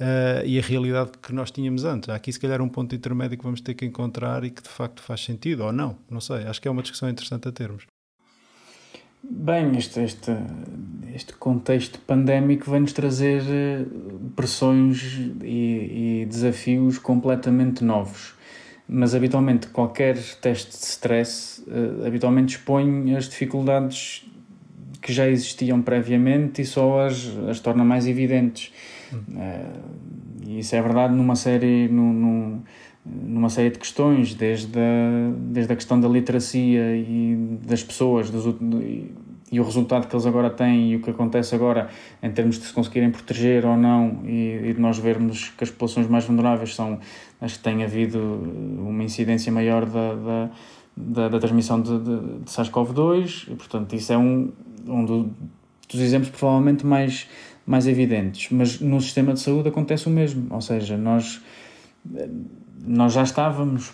uh, 0.00 0.44
e 0.44 0.58
a 0.58 0.62
realidade 0.62 1.12
que 1.22 1.32
nós 1.32 1.50
tínhamos 1.50 1.84
antes. 1.84 2.08
Há 2.08 2.16
aqui, 2.16 2.32
se 2.32 2.40
calhar, 2.40 2.60
um 2.60 2.68
ponto 2.68 2.94
intermédio 2.94 3.38
que 3.38 3.44
vamos 3.44 3.60
ter 3.60 3.74
que 3.74 3.84
encontrar 3.84 4.42
e 4.44 4.50
que 4.50 4.62
de 4.62 4.68
facto 4.68 5.00
faz 5.00 5.22
sentido, 5.22 5.64
ou 5.64 5.72
não, 5.72 5.96
não 6.10 6.20
sei. 6.20 6.44
Acho 6.46 6.60
que 6.60 6.66
é 6.66 6.70
uma 6.70 6.82
discussão 6.82 7.08
interessante 7.08 7.46
a 7.48 7.52
termos. 7.52 7.86
Bem, 9.28 9.76
este, 9.76 10.00
este, 10.00 10.30
este 11.12 11.32
contexto 11.32 11.98
pandémico 12.00 12.70
vem-nos 12.70 12.92
trazer 12.92 13.42
eh, 13.48 13.84
pressões 14.36 15.02
e, 15.42 16.22
e, 16.22 16.26
desafios 16.26 16.98
completamente 16.98 17.82
novos. 17.82 18.34
Mas 18.88 19.16
habitualmente 19.16 19.66
qualquer 19.66 20.16
teste 20.40 20.70
de 20.70 20.84
stress 20.84 21.60
uh, 21.66 22.06
habitualmente 22.06 22.54
expõe 22.54 23.16
as 23.16 23.28
dificuldades 23.28 24.24
que 25.02 25.12
já 25.12 25.28
existiam 25.28 25.82
previamente 25.82 26.62
e 26.62 26.64
só 26.64 27.04
as, 27.04 27.36
as 27.48 27.58
torna 27.58 27.84
mais 27.84 28.06
evidentes. 28.06 28.72
Uh, 29.12 30.06
e 30.46 30.60
isso 30.60 30.76
é 30.76 30.80
verdade 30.80 31.14
numa 31.14 31.34
série, 31.34 31.88
num, 31.88 32.12
num, 32.12 32.62
numa 33.06 33.48
série 33.48 33.70
de 33.70 33.78
questões, 33.78 34.34
desde 34.34 34.78
a, 34.78 35.30
desde 35.38 35.72
a 35.72 35.76
questão 35.76 36.00
da 36.00 36.08
literacia 36.08 36.96
e 36.96 37.58
das 37.64 37.82
pessoas, 37.82 38.30
dos, 38.30 38.46
e 39.50 39.60
o 39.60 39.62
resultado 39.62 40.08
que 40.08 40.14
eles 40.14 40.26
agora 40.26 40.50
têm 40.50 40.92
e 40.92 40.96
o 40.96 41.00
que 41.00 41.10
acontece 41.10 41.54
agora 41.54 41.88
em 42.22 42.30
termos 42.30 42.58
de 42.58 42.66
se 42.66 42.72
conseguirem 42.72 43.10
proteger 43.10 43.64
ou 43.64 43.76
não 43.76 44.22
e, 44.24 44.70
e 44.70 44.74
de 44.74 44.80
nós 44.80 44.98
vermos 44.98 45.50
que 45.50 45.62
as 45.62 45.70
populações 45.70 46.08
mais 46.08 46.24
vulneráveis 46.24 46.74
são 46.74 46.98
as 47.40 47.56
que 47.56 47.62
têm 47.62 47.84
havido 47.84 48.18
uma 48.18 49.04
incidência 49.04 49.52
maior 49.52 49.86
da, 49.86 50.14
da, 50.14 50.50
da, 50.96 51.28
da 51.28 51.38
transmissão 51.38 51.80
de, 51.80 51.96
de, 51.98 52.16
de 52.40 52.50
SARS-CoV-2 52.50 53.52
e 53.52 53.54
portanto 53.54 53.94
isso 53.94 54.12
é 54.12 54.18
um, 54.18 54.50
um 54.86 55.04
do, 55.04 55.30
dos 55.88 56.00
exemplos 56.00 56.30
provavelmente 56.30 56.84
mais, 56.84 57.28
mais 57.64 57.86
evidentes. 57.86 58.50
Mas 58.50 58.80
no 58.80 59.00
sistema 59.00 59.32
de 59.32 59.40
saúde 59.40 59.68
acontece 59.68 60.08
o 60.08 60.10
mesmo 60.10 60.48
ou 60.50 60.60
seja, 60.60 60.96
nós 60.96 61.40
nós 62.86 63.12
já 63.12 63.22
estávamos 63.22 63.92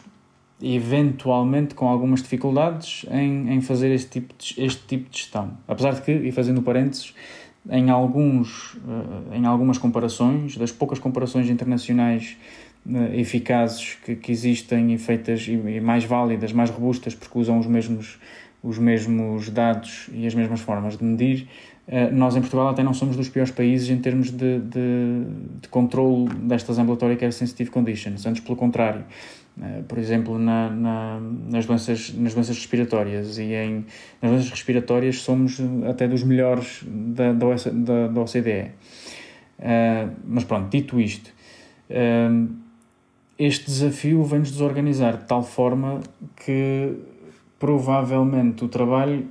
eventualmente 0.62 1.74
com 1.74 1.88
algumas 1.88 2.22
dificuldades 2.22 3.04
em, 3.10 3.52
em 3.52 3.60
fazer 3.60 3.90
este 3.90 4.20
tipo, 4.20 4.34
de, 4.38 4.54
este 4.62 4.82
tipo 4.86 5.10
de 5.10 5.18
gestão. 5.18 5.56
Apesar 5.66 5.94
de 5.94 6.02
que, 6.02 6.12
e 6.12 6.30
fazendo 6.30 6.62
parênteses, 6.62 7.14
em, 7.68 7.90
alguns, 7.90 8.76
eh, 9.32 9.38
em 9.38 9.44
algumas 9.44 9.78
comparações, 9.78 10.56
das 10.56 10.70
poucas 10.70 10.98
comparações 10.98 11.50
internacionais 11.50 12.36
eh, 12.88 13.20
eficazes 13.20 13.96
que, 14.04 14.14
que 14.14 14.30
existem 14.30 14.92
e 14.94 14.98
feitas 14.98 15.46
e 15.48 15.80
mais 15.80 16.04
válidas, 16.04 16.52
mais 16.52 16.70
robustas, 16.70 17.14
porque 17.14 17.38
usam 17.38 17.58
os 17.58 17.66
mesmos, 17.66 18.18
os 18.62 18.78
mesmos 18.78 19.50
dados 19.50 20.08
e 20.12 20.26
as 20.26 20.34
mesmas 20.34 20.60
formas 20.60 20.96
de 20.96 21.04
medir, 21.04 21.48
nós 22.12 22.36
em 22.36 22.40
Portugal 22.40 22.68
até 22.68 22.82
não 22.82 22.94
somos 22.94 23.16
dos 23.16 23.28
piores 23.28 23.50
países 23.50 23.90
em 23.90 23.98
termos 23.98 24.30
de, 24.30 24.60
de, 24.60 25.24
de 25.60 25.68
controle 25.68 26.32
destas 26.34 26.78
ambulatory 26.78 27.16
care 27.16 27.32
sensitive 27.32 27.70
conditions, 27.70 28.24
antes 28.24 28.40
pelo 28.40 28.56
contrário. 28.56 29.04
Eh, 29.60 29.82
por 29.86 29.98
exemplo, 29.98 30.38
na, 30.38 30.70
na, 30.70 31.20
nas, 31.50 31.66
doenças, 31.66 32.14
nas 32.14 32.32
doenças 32.32 32.56
respiratórias 32.56 33.38
e 33.38 33.52
em, 33.52 33.84
nas 34.20 34.30
doenças 34.30 34.50
respiratórias 34.50 35.20
somos 35.20 35.58
até 35.88 36.08
dos 36.08 36.22
melhores 36.22 36.82
da, 36.86 37.32
da, 37.32 37.46
da, 37.72 38.08
da 38.08 38.20
OCDE. 38.20 38.48
Uh, 38.48 38.72
eh, 39.58 40.08
mas 40.26 40.44
pronto, 40.44 40.70
dito 40.70 40.98
isto, 40.98 41.30
uh, 41.90 42.48
este 43.38 43.66
desafio 43.66 44.24
vem-nos 44.24 44.50
desorganizar 44.50 45.18
de 45.18 45.24
tal 45.24 45.42
forma 45.42 46.00
que 46.44 46.94
provavelmente 47.58 48.64
o 48.64 48.68
trabalho 48.68 49.28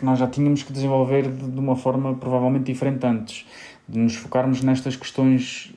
que 0.00 0.04
nós 0.04 0.18
já 0.18 0.26
tínhamos 0.26 0.62
que 0.62 0.72
desenvolver 0.72 1.28
de, 1.28 1.50
de 1.50 1.60
uma 1.60 1.76
forma 1.76 2.14
provavelmente 2.14 2.64
diferente 2.64 3.06
antes, 3.06 3.46
de 3.88 3.98
nos 3.98 4.16
focarmos 4.16 4.62
nestas 4.62 4.96
questões 4.96 5.72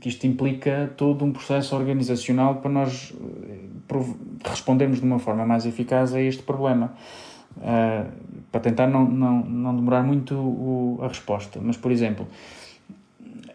que 0.00 0.08
isto 0.08 0.26
implica 0.26 0.92
todo 0.96 1.24
um 1.24 1.32
processo 1.32 1.74
organizacional 1.74 2.56
para 2.56 2.70
nós 2.70 3.12
eh, 3.12 4.48
respondermos 4.48 5.00
de 5.00 5.04
uma 5.04 5.18
forma 5.18 5.46
mais 5.46 5.66
eficaz 5.66 6.14
a 6.14 6.20
este 6.20 6.42
problema. 6.42 6.94
Uh, 7.56 8.06
para 8.52 8.60
tentar 8.60 8.86
não, 8.86 9.04
não, 9.06 9.42
não 9.42 9.74
demorar 9.74 10.02
muito 10.02 10.34
o, 10.34 10.98
a 11.02 11.08
resposta. 11.08 11.58
Mas, 11.62 11.76
por 11.76 11.90
exemplo, 11.90 12.28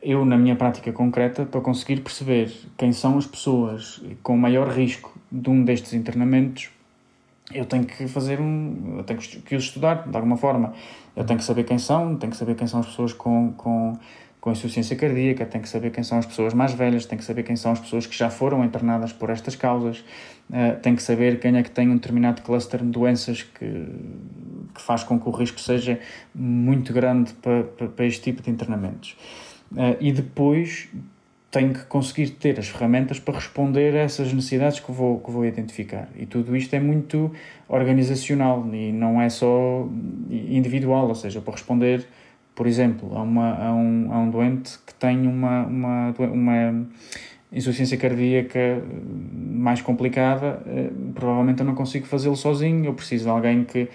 eu, 0.01 0.25
na 0.25 0.37
minha 0.37 0.55
prática 0.55 0.91
concreta, 0.91 1.45
para 1.45 1.61
conseguir 1.61 2.01
perceber 2.01 2.51
quem 2.75 2.91
são 2.91 3.17
as 3.17 3.27
pessoas 3.27 4.01
com 4.23 4.35
maior 4.35 4.69
risco 4.69 5.13
de 5.31 5.49
um 5.49 5.63
destes 5.63 5.93
internamentos, 5.93 6.71
eu 7.53 7.65
tenho 7.65 7.85
que 7.85 8.07
fazer 8.07 8.39
um. 8.39 8.97
Eu 8.97 9.03
tenho 9.03 9.19
que 9.19 9.55
os 9.55 9.63
estudar 9.63 10.07
de 10.07 10.15
alguma 10.15 10.37
forma. 10.37 10.73
Eu 11.15 11.23
tenho 11.23 11.39
que 11.39 11.45
saber 11.45 11.63
quem 11.63 11.77
são, 11.77 12.15
tenho 12.15 12.31
que 12.31 12.37
saber 12.37 12.55
quem 12.55 12.67
são 12.67 12.79
as 12.79 12.85
pessoas 12.87 13.13
com, 13.13 13.51
com 13.53 13.97
com 14.41 14.51
insuficiência 14.51 14.95
cardíaca, 14.95 15.45
tem 15.45 15.61
que 15.61 15.69
saber 15.69 15.91
quem 15.91 16.03
são 16.03 16.17
as 16.17 16.25
pessoas 16.25 16.51
mais 16.51 16.73
velhas, 16.73 17.05
tem 17.05 17.15
que 17.15 17.23
saber 17.23 17.43
quem 17.43 17.55
são 17.55 17.71
as 17.71 17.79
pessoas 17.79 18.07
que 18.07 18.17
já 18.17 18.31
foram 18.31 18.65
internadas 18.65 19.13
por 19.13 19.29
estas 19.29 19.55
causas, 19.55 19.99
uh, 20.49 20.79
tem 20.81 20.95
que 20.95 21.03
saber 21.03 21.39
quem 21.39 21.55
é 21.55 21.61
que 21.61 21.69
tem 21.69 21.87
um 21.87 21.93
determinado 21.93 22.41
cluster 22.41 22.79
de 22.79 22.89
doenças 22.89 23.43
que, 23.43 23.85
que 24.73 24.81
faz 24.81 25.03
com 25.03 25.19
que 25.19 25.29
o 25.29 25.31
risco 25.31 25.59
seja 25.59 25.99
muito 26.33 26.91
grande 26.91 27.31
para, 27.33 27.63
para, 27.63 27.87
para 27.87 28.05
este 28.05 28.23
tipo 28.23 28.41
de 28.41 28.49
internamentos. 28.49 29.15
Uh, 29.71 29.95
e 30.01 30.11
depois 30.11 30.89
tenho 31.51 31.73
que 31.73 31.83
conseguir 31.85 32.29
ter 32.29 32.57
as 32.57 32.69
ferramentas 32.69 33.19
para 33.19 33.35
responder 33.35 33.93
a 33.93 33.99
essas 33.99 34.31
necessidades 34.31 34.79
que 34.79 34.89
vou, 34.89 35.19
que 35.19 35.29
vou 35.29 35.45
identificar. 35.45 36.07
E 36.15 36.25
tudo 36.25 36.55
isto 36.55 36.73
é 36.73 36.79
muito 36.79 37.29
organizacional 37.67 38.65
e 38.73 38.93
não 38.93 39.21
é 39.21 39.27
só 39.27 39.85
individual, 40.29 41.09
ou 41.09 41.15
seja, 41.15 41.41
para 41.41 41.51
responder, 41.51 42.07
por 42.55 42.65
exemplo, 42.67 43.17
a, 43.17 43.21
uma, 43.21 43.53
a, 43.53 43.73
um, 43.73 44.13
a 44.13 44.19
um 44.19 44.29
doente 44.29 44.79
que 44.87 44.93
tem 44.93 45.27
uma, 45.27 45.65
uma, 45.65 46.15
uma 46.19 46.87
insuficiência 47.51 47.97
cardíaca 47.97 48.81
mais 49.35 49.81
complicada, 49.81 50.61
eh, 50.65 50.89
provavelmente 51.13 51.59
eu 51.59 51.65
não 51.65 51.75
consigo 51.75 52.05
fazê-lo 52.05 52.37
sozinho, 52.37 52.85
eu 52.85 52.93
preciso 52.93 53.25
de 53.25 53.29
alguém 53.29 53.65
que 53.65 53.89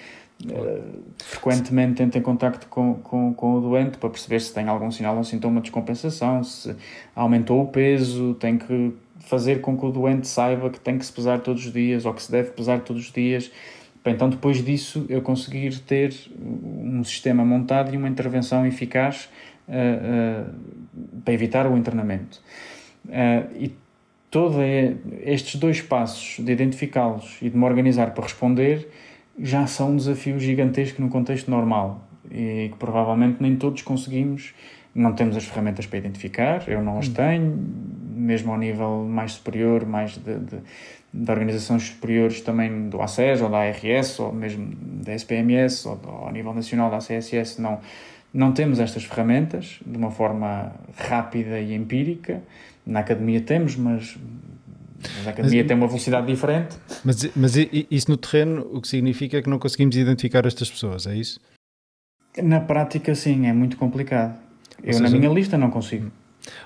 Frequentemente 1.18 2.02
entra 2.02 2.18
em 2.18 2.22
contacto 2.22 2.66
com, 2.68 2.94
com, 2.94 3.32
com 3.32 3.54
o 3.54 3.60
doente 3.60 3.96
para 3.96 4.10
perceber 4.10 4.40
se 4.40 4.52
tem 4.52 4.68
algum 4.68 4.90
sinal 4.90 5.16
ou 5.16 5.24
sintoma 5.24 5.56
de 5.56 5.64
descompensação, 5.64 6.44
se 6.44 6.76
aumentou 7.14 7.62
o 7.62 7.68
peso, 7.68 8.34
tem 8.34 8.58
que 8.58 8.92
fazer 9.20 9.60
com 9.62 9.76
que 9.78 9.86
o 9.86 9.90
doente 9.90 10.28
saiba 10.28 10.68
que 10.68 10.78
tem 10.78 10.98
que 10.98 11.06
se 11.06 11.12
pesar 11.12 11.40
todos 11.40 11.64
os 11.64 11.72
dias 11.72 12.04
ou 12.04 12.12
que 12.12 12.22
se 12.22 12.30
deve 12.30 12.50
pesar 12.50 12.80
todos 12.80 13.06
os 13.06 13.12
dias. 13.12 13.50
Então, 14.04 14.28
depois 14.28 14.64
disso, 14.64 15.04
eu 15.08 15.20
conseguir 15.20 15.80
ter 15.80 16.14
um 16.38 17.02
sistema 17.02 17.44
montado 17.44 17.92
e 17.92 17.96
uma 17.96 18.08
intervenção 18.08 18.64
eficaz 18.64 19.28
uh, 19.66 20.46
uh, 20.46 21.20
para 21.24 21.34
evitar 21.34 21.66
o 21.66 21.76
internamento. 21.76 22.40
e 23.58 23.72
todos 24.30 24.56
estes 25.22 25.58
dois 25.58 25.80
passos 25.80 26.44
de 26.44 26.52
identificá-los 26.52 27.38
e 27.40 27.48
de 27.48 27.56
me 27.56 27.64
organizar 27.64 28.12
para 28.12 28.24
responder 28.24 28.88
já 29.38 29.66
são 29.66 29.92
um 29.92 29.96
desafio 29.96 30.38
gigantesco 30.38 31.00
no 31.02 31.08
contexto 31.08 31.50
normal 31.50 32.06
e 32.30 32.68
que 32.70 32.76
provavelmente 32.78 33.36
nem 33.40 33.56
todos 33.56 33.82
conseguimos. 33.82 34.54
Não 34.94 35.12
temos 35.12 35.36
as 35.36 35.44
ferramentas 35.44 35.86
para 35.86 35.98
identificar, 35.98 36.68
eu 36.68 36.82
não 36.82 36.98
as 36.98 37.08
hum. 37.08 37.12
tenho, 37.12 37.66
mesmo 38.14 38.52
ao 38.52 38.58
nível 38.58 39.04
mais 39.04 39.32
superior, 39.32 39.84
mais 39.84 40.16
de, 40.16 40.38
de, 40.38 40.56
de 41.12 41.30
organizações 41.30 41.82
superiores 41.82 42.40
também 42.40 42.88
do 42.88 43.00
ACES 43.02 43.42
ou 43.42 43.50
da 43.50 43.58
ARS 43.58 44.18
ou 44.18 44.32
mesmo 44.32 44.74
da 45.04 45.14
SPMS 45.14 45.86
ou 45.86 45.96
do, 45.96 46.08
ao 46.08 46.32
nível 46.32 46.54
nacional 46.54 46.90
da 46.90 46.98
CSS, 46.98 47.60
não, 47.60 47.78
não 48.32 48.52
temos 48.52 48.80
estas 48.80 49.04
ferramentas 49.04 49.80
de 49.84 49.96
uma 49.98 50.10
forma 50.10 50.72
rápida 50.96 51.60
e 51.60 51.74
empírica. 51.74 52.42
Na 52.86 53.00
academia 53.00 53.40
temos, 53.40 53.76
mas 53.76 54.16
mas 55.16 55.26
a 55.26 55.30
academia 55.30 55.62
mas, 55.62 55.68
tem 55.68 55.76
uma 55.76 55.86
velocidade 55.86 56.26
diferente. 56.26 56.76
Mas, 57.04 57.36
mas 57.36 57.54
isso 57.90 58.10
no 58.10 58.16
terreno 58.16 58.68
o 58.72 58.80
que 58.80 58.88
significa 58.88 59.38
é 59.38 59.42
que 59.42 59.48
não 59.48 59.58
conseguimos 59.58 59.96
identificar 59.96 60.46
estas 60.46 60.70
pessoas, 60.70 61.06
é 61.06 61.16
isso? 61.16 61.40
Na 62.42 62.60
prática, 62.60 63.14
sim, 63.14 63.46
é 63.46 63.52
muito 63.52 63.76
complicado. 63.76 64.38
Ou 64.78 64.86
Eu, 64.86 64.92
seja, 64.92 65.04
na 65.04 65.10
minha 65.10 65.30
lista, 65.30 65.56
não 65.56 65.70
consigo. 65.70 66.10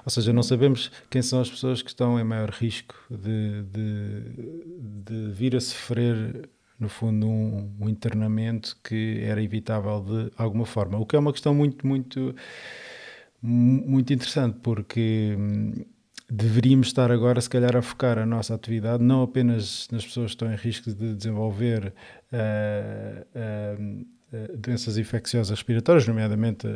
Ou 0.05 0.11
seja, 0.11 0.33
não 0.33 0.43
sabemos 0.43 0.91
quem 1.09 1.23
são 1.23 1.41
as 1.41 1.51
pessoas 1.51 1.83
que 1.83 1.89
estão 1.89 2.19
em 2.19 2.25
maior 2.25 2.51
risco 2.51 2.95
de, 3.11 3.63
de, 3.63 4.63
de 5.05 5.33
vir 5.33 5.57
a 5.57 5.61
sofrer, 5.61 6.49
no 6.79 6.89
fundo, 6.89 7.27
um, 7.29 7.77
um, 7.81 7.89
internamento 7.89 8.77
que 8.83 9.21
era 9.23 9.43
evitável 9.43 10.01
de 10.01 10.33
alguma 10.37 10.67
forma. 10.67 10.99
O 10.99 11.07
que 11.07 11.17
é 11.17 11.19
uma 11.19 11.33
questão 11.33 11.55
muito, 11.55 11.87
muito, 11.87 12.35
muito 13.43 14.13
interessante, 14.13 14.59
porque 14.63 15.37
hum, 15.39 15.85
deveríamos 16.31 16.89
estar 16.89 17.11
agora, 17.11 17.41
se 17.41 17.51
calhar, 17.51 17.77
a 17.77 17.83
focar 17.83 18.19
a 18.19 18.27
nossa 18.27 18.55
atividade 18.55 19.03
não 19.03 19.23
apenas 19.23 19.89
nas 19.91 20.05
pessoas 20.05 20.27
que 20.27 20.37
estão 20.37 20.53
em 20.53 20.57
risco 20.57 20.93
de 20.93 21.15
desenvolver 21.15 21.93
uh, 22.33 23.27
uh, 23.35 24.07
uh, 24.33 24.57
doenças 24.57 24.97
infecciosas 24.97 25.51
respiratórias, 25.51 26.07
nomeadamente 26.07 26.66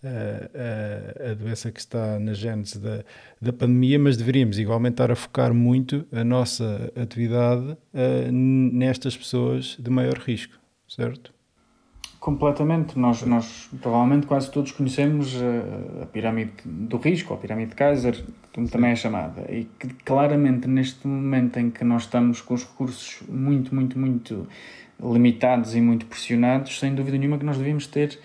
a, 0.00 1.34
doença 1.34 1.72
que 1.72 1.80
está 1.80 2.20
na 2.20 2.32
gênese 2.32 2.78
da, 2.78 3.02
da 3.40 3.52
pandemia, 3.52 3.98
mas 3.98 4.16
deveríamos 4.16 4.58
igualmente 4.58 4.94
estar 4.94 5.10
a 5.10 5.16
focar 5.16 5.52
muito 5.52 6.06
a 6.12 6.22
nossa 6.22 6.92
atividade 6.94 7.76
nestas 8.30 9.16
pessoas 9.16 9.76
de 9.76 9.90
maior 9.90 10.16
risco, 10.18 10.54
certo? 10.86 11.32
Completamente. 12.20 12.98
Nós, 12.98 13.22
nós 13.22 13.68
provavelmente 13.80 14.26
quase 14.26 14.50
todos 14.50 14.72
conhecemos 14.72 15.36
a, 15.36 16.02
a 16.02 16.06
pirâmide 16.06 16.52
do 16.64 16.96
risco, 16.96 17.32
a 17.32 17.36
pirâmide 17.36 17.70
de 17.70 17.76
Kaiser, 17.76 18.24
como 18.52 18.68
também 18.68 18.90
é 18.90 18.96
chamada, 18.96 19.42
e 19.48 19.68
que 19.78 19.88
claramente 20.04 20.66
neste 20.66 21.06
momento 21.06 21.58
em 21.58 21.70
que 21.70 21.84
nós 21.84 22.02
estamos 22.02 22.40
com 22.40 22.54
os 22.54 22.64
recursos 22.64 23.22
muito, 23.28 23.74
muito, 23.74 23.98
muito 23.98 24.48
limitados 25.00 25.76
e 25.76 25.80
muito 25.80 26.06
pressionados, 26.06 26.78
sem 26.78 26.94
dúvida 26.94 27.16
nenhuma 27.16 27.38
que 27.38 27.44
nós 27.44 27.56
devíamos 27.56 27.86
ter 27.86 28.18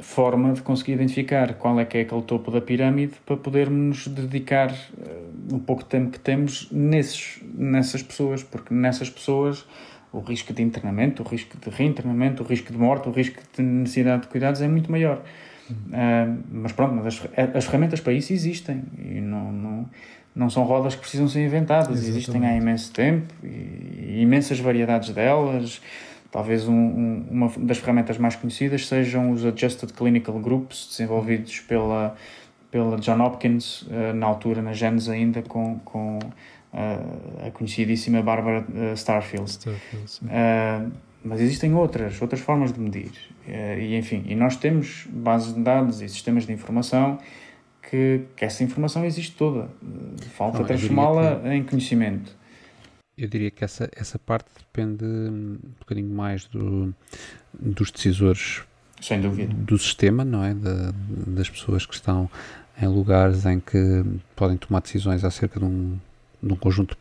forma 0.00 0.52
de 0.52 0.62
conseguir 0.62 0.92
identificar 0.92 1.54
qual 1.54 1.80
é 1.80 1.84
que 1.84 1.96
é 1.96 2.02
aquele 2.02 2.22
topo 2.22 2.50
da 2.50 2.60
pirâmide 2.60 3.14
para 3.24 3.36
podermos 3.36 4.06
dedicar 4.06 4.70
uh, 4.70 5.54
um 5.54 5.58
pouco 5.58 5.82
de 5.82 5.88
tempo 5.88 6.10
que 6.10 6.20
temos 6.20 6.68
nesses, 6.70 7.40
nessas 7.54 8.02
pessoas, 8.02 8.42
porque 8.42 8.74
nessas 8.74 9.08
pessoas 9.08 9.64
o 10.12 10.20
risco 10.20 10.52
de 10.52 10.62
internamento, 10.62 11.22
o 11.22 11.26
risco 11.26 11.56
de 11.58 11.70
reinternamento, 11.70 12.42
o 12.42 12.46
risco 12.46 12.72
de 12.72 12.78
morte, 12.78 13.08
o 13.08 13.12
risco 13.12 13.40
de 13.56 13.62
necessidade 13.62 14.22
de 14.22 14.28
cuidados 14.28 14.60
é 14.60 14.68
muito 14.68 14.90
maior. 14.90 15.22
Uh, 15.70 16.42
mas 16.50 16.72
pronto, 16.72 16.94
mas 16.94 17.06
as, 17.06 17.28
as, 17.54 17.64
ferramentas 17.66 18.00
para 18.00 18.14
isso 18.14 18.32
existem 18.32 18.84
e 18.98 19.20
não, 19.20 19.52
não, 19.52 19.90
não 20.34 20.48
são 20.48 20.64
rodas 20.64 20.94
que 20.94 21.02
precisam 21.02 21.28
ser 21.28 21.44
inventadas, 21.44 21.90
Exatamente. 21.90 22.16
existem 22.16 22.46
há 22.46 22.56
imenso 22.56 22.90
tempo 22.90 23.34
e, 23.44 23.46
e 23.46 24.20
imensas 24.22 24.58
variedades 24.58 25.10
delas. 25.10 25.82
Talvez 26.30 26.66
um, 26.66 26.74
um, 26.74 27.26
uma 27.30 27.52
das 27.58 27.78
ferramentas 27.78 28.16
mais 28.16 28.34
conhecidas 28.34 28.86
sejam 28.86 29.30
os 29.30 29.44
Adjusted 29.44 29.92
Clinical 29.92 30.38
Groups, 30.38 30.88
desenvolvidos 30.90 31.60
pela, 31.60 32.16
pela 32.70 32.96
John 32.96 33.20
Hopkins, 33.20 33.82
uh, 33.82 34.14
na 34.14 34.26
altura, 34.26 34.62
na 34.62 34.72
Genes 34.72 35.08
ainda, 35.08 35.42
com, 35.42 35.78
com 35.84 36.18
a 36.72 37.50
conhecidíssima 37.50 38.22
Barbara 38.22 38.64
Starfield. 38.94 39.50
Starfield 39.50 40.20
mas 41.22 41.40
existem 41.40 41.74
outras, 41.74 42.20
outras 42.22 42.40
formas 42.40 42.72
de 42.72 42.80
medir. 42.80 43.12
Eh, 43.46 43.80
e 43.80 43.96
enfim, 43.96 44.24
e 44.26 44.34
nós 44.34 44.56
temos 44.56 45.06
bases 45.10 45.54
de 45.54 45.60
dados 45.60 46.00
e 46.00 46.08
sistemas 46.08 46.46
de 46.46 46.52
informação 46.52 47.18
que, 47.82 48.22
que 48.36 48.44
essa 48.44 48.62
informação 48.62 49.04
existe 49.04 49.34
toda. 49.36 49.68
Eh, 49.82 50.24
falta 50.36 50.64
transformá-la 50.64 51.54
em 51.54 51.62
conhecimento. 51.64 52.36
Eu 53.16 53.28
diria 53.28 53.50
que 53.50 53.64
essa, 53.64 53.90
essa 53.96 54.18
parte 54.18 54.48
depende 54.58 55.04
um 55.04 55.58
bocadinho 55.80 56.14
mais 56.14 56.44
do, 56.44 56.94
dos 57.52 57.90
decisores 57.90 58.62
Sem 59.00 59.20
dúvida. 59.20 59.52
do 59.52 59.76
sistema, 59.76 60.24
não 60.24 60.44
é? 60.44 60.54
Da, 60.54 60.92
das 61.26 61.50
pessoas 61.50 61.84
que 61.84 61.94
estão 61.94 62.30
em 62.80 62.86
lugares 62.86 63.44
em 63.44 63.58
que 63.58 64.04
podem 64.36 64.56
tomar 64.56 64.80
decisões 64.80 65.24
acerca 65.24 65.58
de 65.58 65.66
um, 65.66 65.98
de 66.42 66.52
um 66.52 66.56
conjunto 66.56 66.96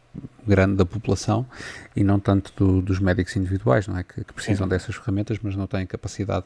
grande 0.45 0.75
da 0.75 0.85
população 0.85 1.45
e 1.95 2.03
não 2.03 2.19
tanto 2.19 2.51
do, 2.55 2.81
dos 2.81 2.99
médicos 2.99 3.35
individuais, 3.35 3.87
não 3.87 3.97
é? 3.97 4.03
Que, 4.03 4.23
que 4.23 4.33
precisam 4.33 4.65
Sim. 4.65 4.69
dessas 4.69 4.95
ferramentas, 4.95 5.37
mas 5.41 5.55
não 5.55 5.67
têm 5.67 5.85
capacidade 5.85 6.45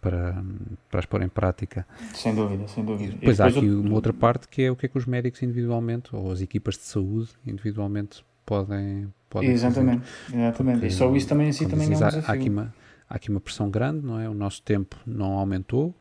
para, 0.00 0.42
para 0.90 1.00
as 1.00 1.06
pôr 1.06 1.22
em 1.22 1.28
prática. 1.28 1.86
Sem 2.12 2.34
dúvida, 2.34 2.66
sem 2.68 2.84
dúvida. 2.84 3.12
E 3.12 3.14
depois, 3.14 3.40
há 3.40 3.46
aqui 3.46 3.68
uma 3.70 3.94
outra 3.94 4.12
parte 4.12 4.48
que 4.48 4.62
é 4.62 4.70
o 4.70 4.76
que 4.76 4.86
é 4.86 4.88
que 4.88 4.98
os 4.98 5.06
médicos 5.06 5.42
individualmente 5.42 6.14
ou 6.14 6.30
as 6.30 6.40
equipas 6.40 6.74
de 6.74 6.82
saúde 6.82 7.30
individualmente 7.46 8.24
podem, 8.44 9.12
podem 9.30 9.50
Exatamente, 9.50 10.04
fazer. 10.04 10.38
exatamente. 10.38 10.80
Porque, 10.80 10.86
e 10.88 10.96
só 10.96 11.14
isso 11.14 11.28
também 11.28 11.48
assim 11.48 11.68
também 11.68 11.86
é 11.86 11.90
um 11.90 11.92
desafio. 11.92 12.24
Há 12.26 12.32
aqui, 12.32 12.48
uma, 12.48 12.74
há 13.08 13.14
aqui 13.14 13.30
uma 13.30 13.40
pressão 13.40 13.70
grande, 13.70 14.04
não 14.04 14.18
é? 14.18 14.28
O 14.28 14.34
nosso 14.34 14.60
tempo 14.62 14.96
não 15.06 15.38
aumentou, 15.38 15.94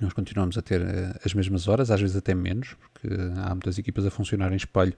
nós 0.00 0.12
continuamos 0.12 0.56
a 0.56 0.62
ter 0.62 0.80
uh, 0.80 1.18
as 1.24 1.34
mesmas 1.34 1.68
horas, 1.68 1.90
às 1.90 2.00
vezes 2.00 2.16
até 2.16 2.34
menos, 2.34 2.74
porque 2.74 3.08
há 3.36 3.50
muitas 3.50 3.78
equipas 3.78 4.06
a 4.06 4.10
funcionar 4.10 4.52
em 4.52 4.56
espelho 4.56 4.94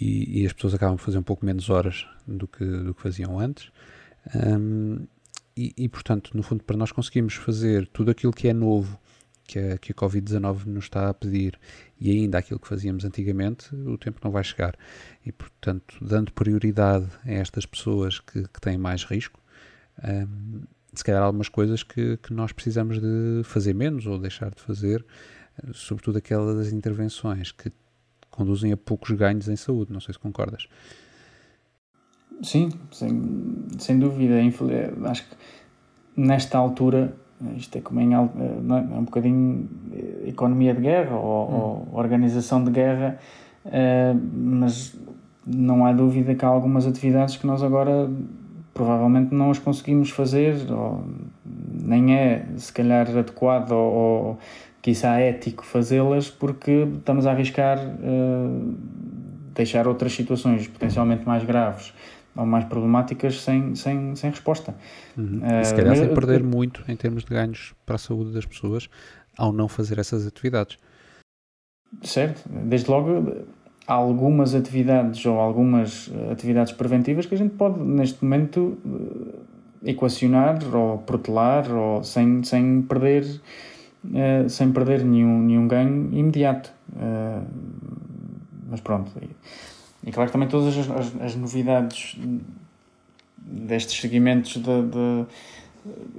e, 0.00 0.42
e, 0.42 0.46
as 0.46 0.52
pessoas 0.52 0.74
acabam 0.74 0.96
por 0.96 1.04
fazer 1.04 1.18
um 1.18 1.22
pouco 1.22 1.44
menos 1.44 1.68
horas 1.68 2.06
do 2.26 2.46
que, 2.46 2.64
do 2.64 2.94
que 2.94 3.02
faziam 3.02 3.38
antes. 3.38 3.70
Um, 4.34 5.06
e, 5.56 5.74
e, 5.76 5.88
portanto, 5.88 6.30
no 6.34 6.42
fundo, 6.42 6.62
para 6.64 6.76
nós 6.76 6.92
conseguirmos 6.92 7.34
fazer 7.34 7.86
tudo 7.88 8.10
aquilo 8.10 8.32
que 8.32 8.48
é 8.48 8.52
novo, 8.52 8.98
que 9.44 9.58
a, 9.58 9.78
que 9.78 9.92
a 9.92 9.94
Covid-19 9.94 10.64
nos 10.66 10.84
está 10.84 11.08
a 11.08 11.14
pedir, 11.14 11.58
e 12.00 12.10
ainda 12.10 12.38
aquilo 12.38 12.58
que 12.58 12.68
fazíamos 12.68 13.04
antigamente, 13.04 13.74
o 13.74 13.98
tempo 13.98 14.20
não 14.22 14.30
vai 14.30 14.44
chegar. 14.44 14.74
E, 15.26 15.32
portanto, 15.32 15.96
dando 16.00 16.32
prioridade 16.32 17.06
a 17.24 17.32
estas 17.32 17.66
pessoas 17.66 18.20
que, 18.20 18.42
que 18.48 18.60
têm 18.60 18.78
mais 18.78 19.04
risco, 19.04 19.40
um, 20.02 20.62
se 20.94 21.04
calhar 21.04 21.22
algumas 21.22 21.48
coisas 21.48 21.82
que, 21.82 22.16
que 22.18 22.32
nós 22.32 22.52
precisamos 22.52 23.00
de 23.00 23.42
fazer 23.44 23.74
menos 23.74 24.06
ou 24.06 24.18
deixar 24.18 24.50
de 24.50 24.60
fazer, 24.60 25.04
sobretudo 25.72 26.18
aquelas 26.18 26.72
intervenções 26.72 27.52
que 27.52 27.70
conduzem 28.30 28.72
a 28.72 28.76
poucos 28.76 29.10
ganhos 29.12 29.48
em 29.48 29.56
saúde. 29.56 29.92
Não 29.92 30.00
sei 30.00 30.14
se 30.14 30.18
concordas. 30.18 30.66
Sim, 32.42 32.70
sem, 32.90 33.66
sem 33.78 33.98
dúvida. 33.98 34.34
Acho 35.04 35.28
que 35.28 35.36
nesta 36.16 36.58
altura 36.58 37.14
isto 37.56 37.76
é 37.78 37.80
como 37.80 38.00
em, 38.00 38.14
é? 38.14 38.16
é 38.16 38.20
um 38.20 39.04
bocadinho 39.04 39.68
economia 40.26 40.74
de 40.74 40.80
guerra 40.80 41.16
ou, 41.16 41.50
hum. 41.50 41.86
ou 41.92 41.98
organização 41.98 42.62
de 42.62 42.70
guerra, 42.70 43.18
mas 44.32 44.94
não 45.46 45.86
há 45.86 45.92
dúvida 45.92 46.34
que 46.34 46.44
há 46.44 46.48
algumas 46.48 46.86
atividades 46.86 47.36
que 47.36 47.46
nós 47.46 47.62
agora 47.62 48.10
provavelmente 48.72 49.34
não 49.34 49.50
as 49.50 49.58
conseguimos 49.58 50.10
fazer, 50.10 50.56
nem 51.44 52.14
é 52.14 52.46
se 52.56 52.72
calhar 52.72 53.08
adequado 53.08 53.72
ou, 53.72 53.92
ou 53.92 54.38
quiçá 54.82 55.18
ético 55.18 55.64
fazê-las 55.64 56.30
porque 56.30 56.88
estamos 56.96 57.26
a 57.26 57.32
arriscar 57.32 57.78
uh, 57.78 58.74
deixar 59.54 59.86
outras 59.86 60.12
situações 60.12 60.66
potencialmente 60.68 61.26
mais 61.26 61.44
graves 61.44 61.92
ou 62.34 62.46
mais 62.46 62.64
problemáticas 62.64 63.40
sem, 63.42 63.74
sem, 63.74 64.14
sem 64.14 64.30
resposta. 64.30 64.74
Uhum. 65.16 65.40
Uh, 65.42 65.64
se 65.64 65.74
calhar 65.74 65.88
mas, 65.88 65.98
sem 65.98 66.14
perder 66.14 66.42
muito 66.42 66.82
em 66.88 66.96
termos 66.96 67.24
de 67.24 67.30
ganhos 67.30 67.74
para 67.84 67.96
a 67.96 67.98
saúde 67.98 68.32
das 68.32 68.46
pessoas 68.46 68.88
ao 69.36 69.52
não 69.52 69.68
fazer 69.68 69.98
essas 69.98 70.26
atividades. 70.26 70.78
Certo, 72.02 72.48
desde 72.48 72.88
logo 72.88 73.44
algumas 73.92 74.54
atividades 74.54 75.24
ou 75.26 75.38
algumas 75.38 76.10
atividades 76.30 76.72
preventivas 76.72 77.26
que 77.26 77.34
a 77.34 77.38
gente 77.38 77.54
pode 77.54 77.80
neste 77.80 78.22
momento 78.22 78.78
equacionar 79.84 80.58
ou 80.74 80.98
protelar 80.98 81.70
ou 81.72 82.04
sem, 82.04 82.42
sem 82.44 82.82
perder 82.82 83.24
uh, 84.04 84.48
sem 84.48 84.70
perder 84.72 85.04
nenhum, 85.04 85.40
nenhum 85.42 85.66
ganho 85.66 86.08
imediato. 86.12 86.72
Mas 88.68 88.80
pronto 88.80 89.10
e, 90.06 90.10
claro 90.12 90.28
que 90.28 90.32
também 90.32 90.48
todas 90.48 90.76
as, 90.76 90.90
as, 90.90 91.20
as 91.20 91.36
novidades 91.36 92.16
destes 93.36 94.00
segmentos 94.00 94.54
de, 94.54 94.62
de, 94.62 95.26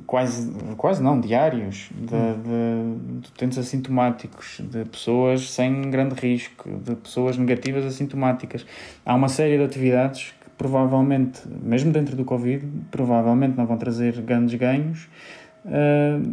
quase, 0.06 0.52
quase 0.78 1.02
não, 1.02 1.20
diários 1.20 1.90
de, 1.94 2.16
hum. 2.16 2.36
de, 2.44 3.22
de 3.22 3.28
utentes 3.30 3.58
assintomáticos, 3.58 4.60
de 4.60 4.86
pessoas 4.86 5.52
sem 5.52 5.90
grande 5.90 6.16
risco, 6.16 6.70
de 6.70 6.96
pessoas 6.96 7.38
negativas 7.38 7.86
assintomáticas. 7.86 8.66
Há 9.06 9.16
uma 9.16 9.30
série 9.30 9.58
de 9.58 9.64
atividades 9.64 10.34
provavelmente, 10.58 11.42
mesmo 11.48 11.92
dentro 11.92 12.16
do 12.16 12.24
Covid, 12.24 12.64
provavelmente 12.92 13.58
não 13.58 13.66
vão 13.66 13.78
trazer 13.78 14.22
grandes 14.22 14.54
ganhos. 14.54 15.10
Uh, 15.66 16.24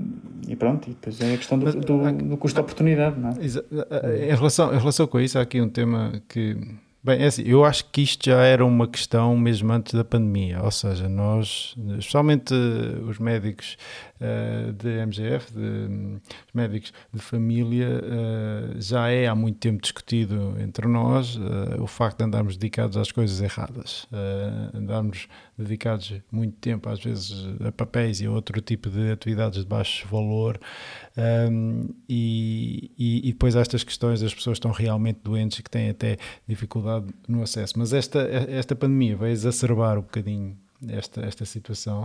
e 0.47 0.55
pronto, 0.55 0.87
e 0.87 0.91
depois 0.91 1.19
é 1.23 1.33
a 1.33 1.37
questão 1.39 1.59
do, 1.59 1.65
Mas, 1.65 1.75
do, 1.75 2.13
do 2.13 2.37
custo-oportunidade. 2.37 3.17
É? 3.41 4.27
Em, 4.31 4.35
relação, 4.35 4.75
em 4.75 4.79
relação 4.79 5.07
com 5.07 5.19
isso, 5.19 5.39
há 5.39 5.43
aqui 5.43 5.63
um 5.63 5.69
tema 5.69 6.21
que 6.29 6.59
Bem, 7.09 7.23
é 7.23 7.27
assim, 7.29 7.43
eu 7.47 7.65
acho 7.65 7.87
que 7.87 8.03
isto 8.03 8.27
já 8.27 8.43
era 8.43 8.63
uma 8.63 8.87
questão 8.87 9.35
mesmo 9.35 9.73
antes 9.73 9.95
da 9.95 10.05
pandemia, 10.05 10.63
ou 10.63 10.71
seja, 10.71 11.09
nós, 11.09 11.75
especialmente 11.99 12.53
os 12.53 13.19
médicos 13.19 13.79
uh, 14.21 14.71
de 14.75 14.89
MGF, 15.07 15.51
de, 15.55 16.21
os 16.47 16.53
médicos 16.53 16.93
de 17.11 17.23
família, 17.23 17.89
uh, 17.89 18.79
já 18.79 19.09
é 19.09 19.27
há 19.27 19.35
muito 19.35 19.59
tempo 19.59 19.81
discutido 19.81 20.55
entre 20.61 20.87
nós 20.87 21.37
uh, 21.37 21.83
o 21.83 21.87
facto 21.87 22.19
de 22.19 22.25
andarmos 22.25 22.59
dedicados 22.59 22.99
às 22.99 23.11
coisas 23.11 23.41
erradas, 23.41 24.07
andarmos 24.75 25.29
dedicados 25.59 26.15
muito 26.31 26.57
tempo, 26.59 26.89
às 26.89 27.01
vezes, 27.01 27.33
a 27.67 27.73
papéis 27.73 28.21
e 28.21 28.27
a 28.27 28.31
outro 28.31 28.61
tipo 28.61 28.89
de 28.89 29.11
atividades 29.11 29.61
de 29.61 29.67
baixo 29.67 30.07
valor, 30.09 30.61
um, 31.51 31.89
e, 32.09 32.91
e, 32.97 33.29
e, 33.29 33.33
depois 33.33 33.57
estas 33.57 33.83
questões 33.83 34.21
das 34.21 34.33
pessoas 34.33 34.57
estão 34.57 34.71
realmente 34.71 35.19
doentes 35.25 35.59
e 35.59 35.63
que 35.63 35.71
têm 35.71 35.91
até 35.91 36.17
dificuldade 36.47 37.07
no 37.27 37.43
acesso. 37.43 37.79
Mas 37.79 37.93
esta, 37.93 38.21
esta 38.21 38.77
pandemia 38.77 39.17
vai 39.17 39.31
exacerbar 39.31 39.99
um 39.99 40.03
bocadinho 40.03 40.57
esta, 40.87 41.23
esta 41.23 41.45
situação. 41.45 42.05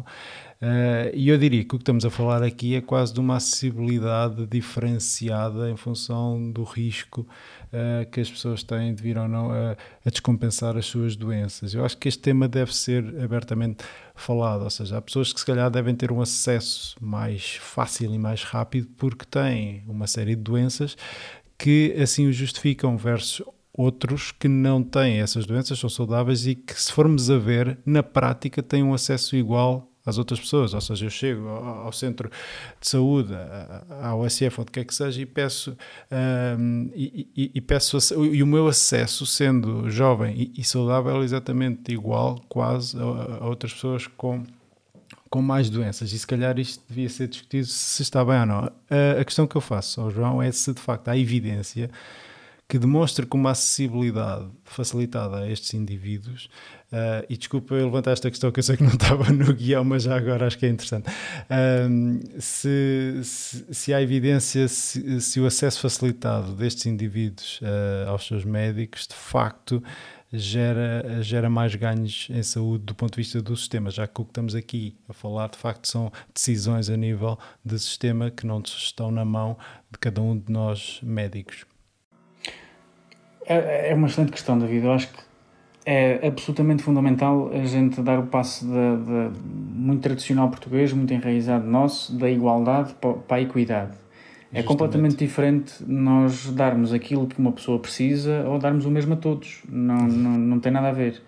Uh, 0.62 1.14
e 1.14 1.30
eu 1.30 1.38
diria 1.38 1.64
que 1.64 1.76
o 1.76 1.78
que 1.78 1.84
estamos 1.84 2.06
a 2.06 2.10
falar 2.10 2.42
aqui 2.42 2.76
é 2.76 2.82
quase 2.82 3.14
de 3.14 3.20
uma 3.20 3.36
acessibilidade 3.36 4.48
diferenciada 4.48 5.70
em 5.70 5.76
função 5.76 6.52
do 6.52 6.64
risco 6.64 7.28
uh, 7.74 8.10
que 8.10 8.22
as 8.22 8.30
pessoas 8.30 8.64
têm 8.64 8.94
de 8.94 9.02
vir 9.02 9.18
ou 9.18 9.28
não 9.28 9.52
a, 9.52 9.72
a, 10.06 10.10
descompensar 10.10 10.78
as 10.78 10.86
suas 10.86 11.16
doenças. 11.16 11.74
Eu 11.74 11.84
acho 11.84 11.98
que 11.98 12.08
este 12.08 12.22
tema 12.22 12.48
deve 12.48 12.74
ser 12.76 13.04
abertamente 13.22 13.84
falado, 14.16 14.64
ou 14.64 14.70
seja, 14.70 14.98
há 14.98 15.02
pessoas 15.02 15.34
que 15.34 15.40
se 15.40 15.46
calhar 15.46 15.70
devem 15.70 15.96
ter 15.96 16.12
um 16.12 16.22
acesso 16.22 16.96
mais 17.02 17.56
fácil 17.56 18.14
e 18.14 18.20
mais 18.20 18.44
rápido 18.44 18.88
porque 18.98 19.26
têm 19.26 19.84
uma 19.88 20.08
série 20.08 20.36
de 20.36 20.42
doenças 20.42 20.96
que 21.58 21.96
assim 22.02 22.28
o 22.28 22.34
justificam 22.34 22.98
versus 22.98 23.46
outros 23.74 24.32
que 24.32 24.48
não 24.48 24.84
têm 24.84 25.20
essas 25.20 25.46
doenças, 25.46 25.80
são 25.80 25.90
saudáveis 25.90 26.46
e 26.46 26.54
que, 26.54 26.80
se 26.80 26.92
formos 26.92 27.30
a 27.32 27.38
ver, 27.38 27.80
na 27.86 28.04
prática 28.04 28.62
têm 28.62 28.84
um 28.84 28.94
acesso 28.94 29.36
igual 29.36 29.90
às 30.06 30.18
outras 30.18 30.40
pessoas. 30.40 30.74
Ou 30.74 30.82
seja, 30.82 31.06
eu 31.06 31.10
chego 31.10 31.48
ao, 31.48 31.92
centro 31.92 32.30
de 32.80 32.88
saúde, 32.88 33.34
ao 34.02 34.22
USF, 34.22 34.62
onde 34.62 34.72
quer 34.72 34.86
que 34.86 34.94
seja, 34.94 35.22
e 35.22 35.26
peço, 35.26 35.78
um, 36.60 36.90
e, 36.94 37.28
e, 37.36 37.52
e, 37.56 37.62
peço 37.62 37.98
e 38.24 38.44
o 38.44 38.48
meu 38.48 38.68
acesso, 38.68 39.26
sendo 39.26 39.90
jovem 39.90 40.52
e, 40.56 40.62
e 40.62 40.64
saudável, 40.64 41.22
é 41.22 41.24
exatamente 41.24 41.92
igual, 41.92 42.40
quase, 42.50 42.98
a, 42.98 43.44
a 43.44 43.48
outras 43.48 43.74
pessoas 43.74 44.08
com 44.08 44.44
com 45.30 45.42
mais 45.42 45.68
doenças 45.68 46.14
e 46.14 46.20
se 46.20 46.28
calhar 46.28 46.60
isto 46.60 46.84
devia 46.88 47.10
ser 47.10 47.28
discutido 47.28 47.66
se 47.66 48.04
está 48.04 48.24
bem 48.24 48.42
ou 48.42 48.46
não. 48.46 48.72
A 49.20 49.26
questão 49.26 49.48
que 49.48 49.56
eu 49.56 49.62
faço 49.62 50.00
ao 50.00 50.12
João 50.12 50.40
é 50.40 50.52
se 50.52 50.72
de 50.72 50.80
facto 50.80 51.08
há 51.08 51.18
evidência 51.18 51.90
que 52.68 52.80
demonstre 52.80 53.26
que 53.26 53.36
uma 53.36 53.52
acessibilidade 53.52 54.50
facilitada 54.64 55.38
a 55.40 55.50
estes 55.50 55.74
indivíduos, 55.74 56.50
uh, 56.92 57.26
e 57.30 57.38
desculpa 57.38 57.76
eu 57.76 57.86
levantar 57.86 58.12
esta 58.12 58.30
questão 58.30 58.52
que 58.52 58.60
eu 58.60 58.64
sei 58.64 58.78
que 58.78 58.84
não 58.84 58.94
estava 58.94 59.32
no 59.32 59.54
guião, 59.54 59.84
mas 59.84 60.04
já 60.04 60.16
agora 60.16 60.48
acho 60.48 60.58
que 60.58 60.66
é 60.66 60.70
interessante, 60.70 61.08
uh, 61.10 62.42
se, 62.42 63.20
se, 63.24 63.66
se, 63.70 63.94
há 63.94 64.02
evidência 64.02 64.68
se, 64.68 65.22
se, 65.22 65.40
o 65.40 65.46
acesso 65.46 65.80
facilitado 65.82 66.54
destes 66.56 66.86
indivíduos 66.86 67.60
uh, 67.62 68.10
aos 68.10 68.26
seus 68.26 68.44
médicos 68.44 69.08
de 69.08 69.16
facto 69.16 69.84
gera, 70.32 71.22
gera 71.22 71.50
mais 71.50 71.76
ganhos 71.76 72.28
em 72.32 72.42
saúde 72.42 72.86
do 72.86 72.96
ponto 72.96 73.12
de 73.12 73.18
vista 73.18 73.42
do 73.42 73.56
sistema, 73.56 73.92
já 73.92 74.08
que 74.08 74.20
o 74.20 74.24
que 74.26 74.32
estamos 74.32 74.56
aqui 74.56 74.98
a 75.08 75.14
falar 75.14 75.50
de 75.50 75.58
facto 75.58 75.88
são 75.88 76.12
decisões 76.34 76.90
a 76.90 76.98
nível 76.98 77.38
de 77.64 77.78
sistema 77.78 78.32
que 78.32 78.48
não 78.48 78.62
estão 78.62 79.12
na 79.12 79.24
mão 79.24 79.58
de 79.92 80.00
cada 80.00 80.22
um 80.22 80.38
de 80.38 80.52
nós 80.52 81.00
médicos. 81.04 81.66
É, 83.46 83.92
é 83.92 83.96
uma 83.96 84.08
excelente 84.08 84.32
questão, 84.32 84.58
David. 84.58 84.86
Eu 84.86 84.94
acho 84.94 85.08
que 85.10 85.20
é 85.86 86.28
absolutamente 86.28 86.82
fundamental 86.82 87.52
a 87.54 87.66
gente 87.66 88.02
dar 88.02 88.20
o 88.20 88.28
passo 88.28 88.66
de, 88.66 88.72
de, 88.72 89.40
muito 89.46 90.02
tradicional 90.02 90.50
português, 90.50 90.94
muito 90.94 91.14
enraizado 91.14 91.68
nosso, 91.68 92.18
da 92.18 92.30
igualdade 92.30 92.96
para 93.02 93.38
a 93.38 93.42
equidade. 93.42 94.03
É 94.54 94.62
completamente 94.62 95.16
diferente 95.16 95.74
nós 95.88 96.52
darmos 96.52 96.94
aquilo 96.94 97.26
que 97.26 97.40
uma 97.40 97.52
pessoa 97.52 97.80
precisa 97.80 98.46
ou 98.48 98.60
darmos 98.60 98.86
o 98.86 98.92
mesmo 98.92 99.14
a 99.14 99.18
todos. 99.18 99.64
Não, 99.68 99.98
não, 99.98 100.38
não 100.38 100.60
tem 100.60 100.72
nada 100.72 100.90
a 100.90 100.92
ver. 100.92 101.22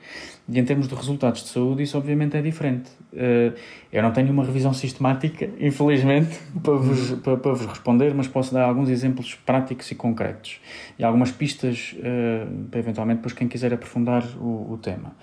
E 0.48 0.60
em 0.60 0.64
termos 0.64 0.88
de 0.88 0.94
resultados 0.94 1.42
de 1.42 1.50
saúde, 1.50 1.82
isso 1.82 1.98
obviamente 1.98 2.38
é 2.38 2.42
diferente. 2.42 2.92
Eh, 3.14 3.54
eu 3.92 4.04
não 4.04 4.12
tenho 4.12 4.32
uma 4.32 4.46
revisão 4.46 4.74
sistemática, 4.74 5.50
infelizmente, 5.60 6.38
para 6.62 6.74
vos, 6.74 7.12
para, 7.22 7.36
para 7.38 7.54
vos 7.54 7.66
responder, 7.66 8.14
mas 8.14 8.28
posso 8.28 8.54
dar 8.54 8.64
alguns 8.64 8.90
exemplos 8.90 9.34
práticos 9.34 9.90
e 9.90 9.96
concretos 9.96 10.60
e 11.00 11.04
algumas 11.04 11.32
pistas 11.32 11.96
eh, 12.04 12.46
para 12.70 12.80
eventualmente 12.80 13.18
depois 13.18 13.34
quem 13.34 13.48
quiser 13.48 13.74
aprofundar 13.74 14.24
o, 14.38 14.74
o 14.74 14.80
tema. 14.80 15.16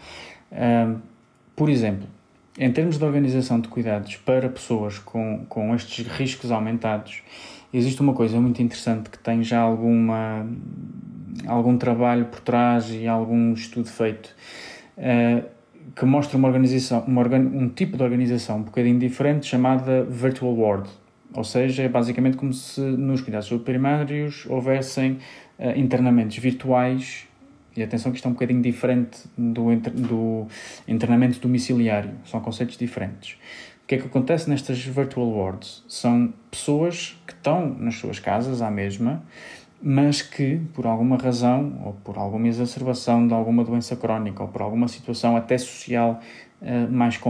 Eh, 0.50 0.88
por 1.54 1.70
exemplo, 1.70 2.08
em 2.58 2.70
termos 2.72 2.98
de 2.98 3.04
organização 3.04 3.60
de 3.60 3.68
cuidados 3.68 4.16
para 4.16 4.48
pessoas 4.48 4.98
com, 4.98 5.46
com 5.48 5.74
estes 5.74 6.06
riscos 6.06 6.50
aumentados, 6.50 7.22
existe 7.72 8.00
uma 8.00 8.12
coisa 8.12 8.40
muito 8.40 8.60
interessante 8.62 9.10
que 9.10 9.18
tem 9.18 9.42
já 9.42 9.60
alguma, 9.60 10.46
algum 11.46 11.76
trabalho 11.76 12.26
por 12.26 12.40
trás 12.40 12.90
e 12.90 13.06
algum 13.06 13.52
estudo 13.52 13.88
feito 13.88 14.34
uh, 14.98 15.44
que 15.94 16.04
mostra 16.04 16.36
uma 16.36 16.48
organização, 16.48 17.04
uma 17.06 17.20
organ, 17.20 17.40
um 17.40 17.68
tipo 17.68 17.96
de 17.96 18.02
organização 18.02 18.58
um 18.58 18.62
bocadinho 18.62 18.98
diferente 18.98 19.46
chamada 19.46 20.04
Virtual 20.04 20.54
Ward. 20.54 20.88
Ou 21.34 21.44
seja, 21.44 21.82
é 21.82 21.88
basicamente 21.88 22.36
como 22.36 22.52
se 22.52 22.80
nos 22.80 23.22
cuidados 23.22 23.48
primários 23.64 24.44
houvessem 24.46 25.18
uh, 25.58 25.78
internamentos 25.78 26.36
virtuais 26.36 27.26
e 27.76 27.82
atenção 27.82 28.12
que 28.12 28.18
isto 28.18 28.26
é 28.26 28.28
um 28.28 28.34
bocadinho 28.34 28.60
diferente 28.60 29.20
do, 29.36 29.74
do 29.76 30.46
internamento 30.86 31.40
domiciliário, 31.40 32.10
são 32.24 32.40
conceitos 32.40 32.76
diferentes. 32.76 33.38
Que 33.92 33.96
é 33.96 33.98
que 34.00 34.06
acontece 34.06 34.48
nestas 34.48 34.82
virtual 34.82 35.28
wards? 35.28 35.84
São 35.86 36.32
pessoas 36.50 37.14
que 37.26 37.34
estão 37.34 37.68
nas 37.78 37.96
suas 37.96 38.18
casas 38.18 38.62
à 38.62 38.70
mesma, 38.70 39.22
mas 39.82 40.22
que, 40.22 40.62
por 40.72 40.86
alguma 40.86 41.18
razão, 41.18 41.78
ou 41.84 41.92
por 42.02 42.16
alguma 42.16 42.48
exacerbação 42.48 43.28
de 43.28 43.34
alguma 43.34 43.62
doença 43.62 43.94
crónica, 43.94 44.44
ou 44.44 44.48
por 44.48 44.62
alguma 44.62 44.88
situação 44.88 45.36
até 45.36 45.58
social 45.58 46.22
uh, 46.62 46.90
mais, 46.90 47.20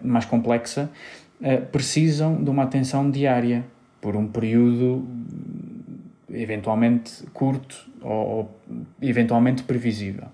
mais 0.00 0.24
complexa, 0.24 0.90
uh, 1.38 1.66
precisam 1.66 2.42
de 2.42 2.48
uma 2.48 2.62
atenção 2.62 3.10
diária, 3.10 3.62
por 4.00 4.16
um 4.16 4.26
período 4.26 5.06
eventualmente 6.32 7.24
curto 7.34 7.90
ou, 8.00 8.10
ou 8.10 8.60
eventualmente 9.02 9.64
previsível. 9.64 10.28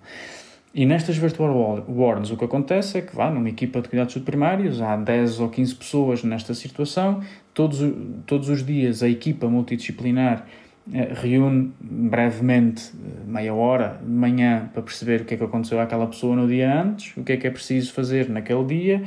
E 0.74 0.86
nestas 0.86 1.18
virtual 1.18 1.84
wards 1.86 2.30
o 2.30 2.36
que 2.36 2.44
acontece 2.44 2.98
é 2.98 3.02
que 3.02 3.14
vá 3.14 3.30
numa 3.30 3.48
equipa 3.48 3.82
de 3.82 3.90
cuidados 3.90 4.16
primários, 4.18 4.80
há 4.80 4.96
10 4.96 5.40
ou 5.40 5.50
15 5.50 5.74
pessoas 5.74 6.24
nesta 6.24 6.54
situação, 6.54 7.22
todos, 7.52 7.78
todos 8.26 8.48
os 8.48 8.64
dias 8.64 9.02
a 9.02 9.08
equipa 9.08 9.48
multidisciplinar 9.48 10.46
eh, 10.92 11.12
reúne 11.14 11.72
brevemente, 11.78 12.90
eh, 12.94 13.24
meia 13.24 13.54
hora 13.54 14.00
de 14.02 14.10
manhã, 14.10 14.68
para 14.72 14.82
perceber 14.82 15.20
o 15.20 15.24
que 15.24 15.34
é 15.34 15.36
que 15.36 15.44
aconteceu 15.44 15.78
àquela 15.78 16.06
pessoa 16.08 16.34
no 16.34 16.48
dia 16.48 16.82
antes, 16.82 17.16
o 17.16 17.22
que 17.22 17.32
é 17.32 17.36
que 17.36 17.46
é 17.46 17.50
preciso 17.50 17.92
fazer 17.92 18.28
naquele 18.28 18.64
dia, 18.64 19.02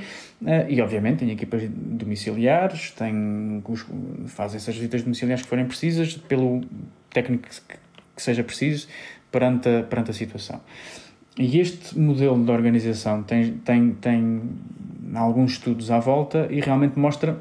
eh, 0.45 0.67
e 0.69 0.81
obviamente 0.81 1.19
tem 1.19 1.31
equipas 1.31 1.63
domiciliares, 1.69 2.91
tem, 2.91 3.61
faz 4.27 4.55
essas 4.55 4.75
visitas 4.75 5.01
domiciliares 5.01 5.43
que 5.43 5.49
forem 5.49 5.65
precisas, 5.65 6.15
pelo 6.15 6.61
técnico 7.09 7.49
que 8.15 8.21
seja 8.21 8.43
preciso, 8.43 8.87
perante 9.29 9.67
a, 9.67 9.83
perante 9.83 10.11
a 10.11 10.13
situação. 10.13 10.61
E 11.37 11.59
este 11.59 11.99
modelo 11.99 12.43
de 12.43 12.51
organização 12.51 13.21
tem, 13.23 13.53
tem, 13.57 13.91
tem 13.93 14.41
alguns 15.13 15.53
estudos 15.53 15.91
à 15.91 15.99
volta 15.99 16.47
e 16.49 16.61
realmente 16.61 16.97
mostra 16.97 17.37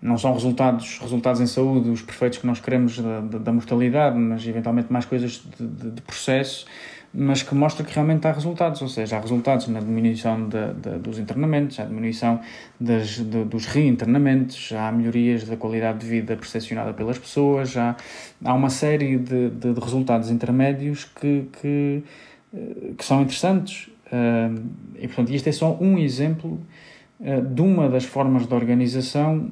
não 0.00 0.16
são 0.18 0.32
resultados, 0.32 0.98
resultados 0.98 1.40
em 1.40 1.46
saúde 1.46 1.88
os 1.90 2.02
perfeitos 2.02 2.38
que 2.38 2.46
nós 2.46 2.60
queremos 2.60 2.98
da, 2.98 3.20
da, 3.20 3.38
da 3.38 3.52
mortalidade, 3.52 4.16
mas 4.16 4.46
eventualmente 4.46 4.92
mais 4.92 5.04
coisas 5.04 5.42
de, 5.58 5.66
de, 5.66 5.90
de, 5.90 6.02
processo, 6.02 6.66
mas 7.12 7.42
que 7.42 7.54
mostra 7.54 7.84
que 7.84 7.92
realmente 7.94 8.26
há 8.26 8.32
resultados, 8.32 8.82
ou 8.82 8.88
seja, 8.88 9.16
há 9.16 9.20
resultados 9.20 9.68
na 9.68 9.80
diminuição 9.80 10.48
de, 10.48 10.98
dos 10.98 11.18
internamentos, 11.18 11.80
há 11.80 11.84
diminuição 11.86 12.40
das, 12.78 13.18
dos 13.18 13.64
reinternamentos, 13.64 14.70
há 14.72 14.92
melhorias 14.92 15.44
da 15.44 15.56
qualidade 15.56 15.98
de 15.98 16.06
vida 16.06 16.36
percepcionada 16.36 16.92
pelas 16.92 17.18
pessoas, 17.18 17.76
há, 17.76 17.96
há 18.44 18.54
uma 18.54 18.70
série 18.70 19.16
de, 19.16 19.48
de, 19.48 19.80
resultados 19.80 20.30
intermédios 20.30 21.04
que, 21.04 21.48
que, 21.60 22.04
que 22.96 23.04
são 23.04 23.22
interessantes. 23.22 23.88
Uh, 24.06 24.62
e, 24.96 25.06
portanto, 25.06 25.30
isto 25.30 25.48
é 25.48 25.52
só 25.52 25.76
um 25.80 25.98
exemplo 25.98 26.60
uh, 27.20 27.42
de 27.42 27.60
uma 27.60 27.88
das 27.88 28.04
formas 28.04 28.46
de 28.46 28.54
organização 28.54 29.50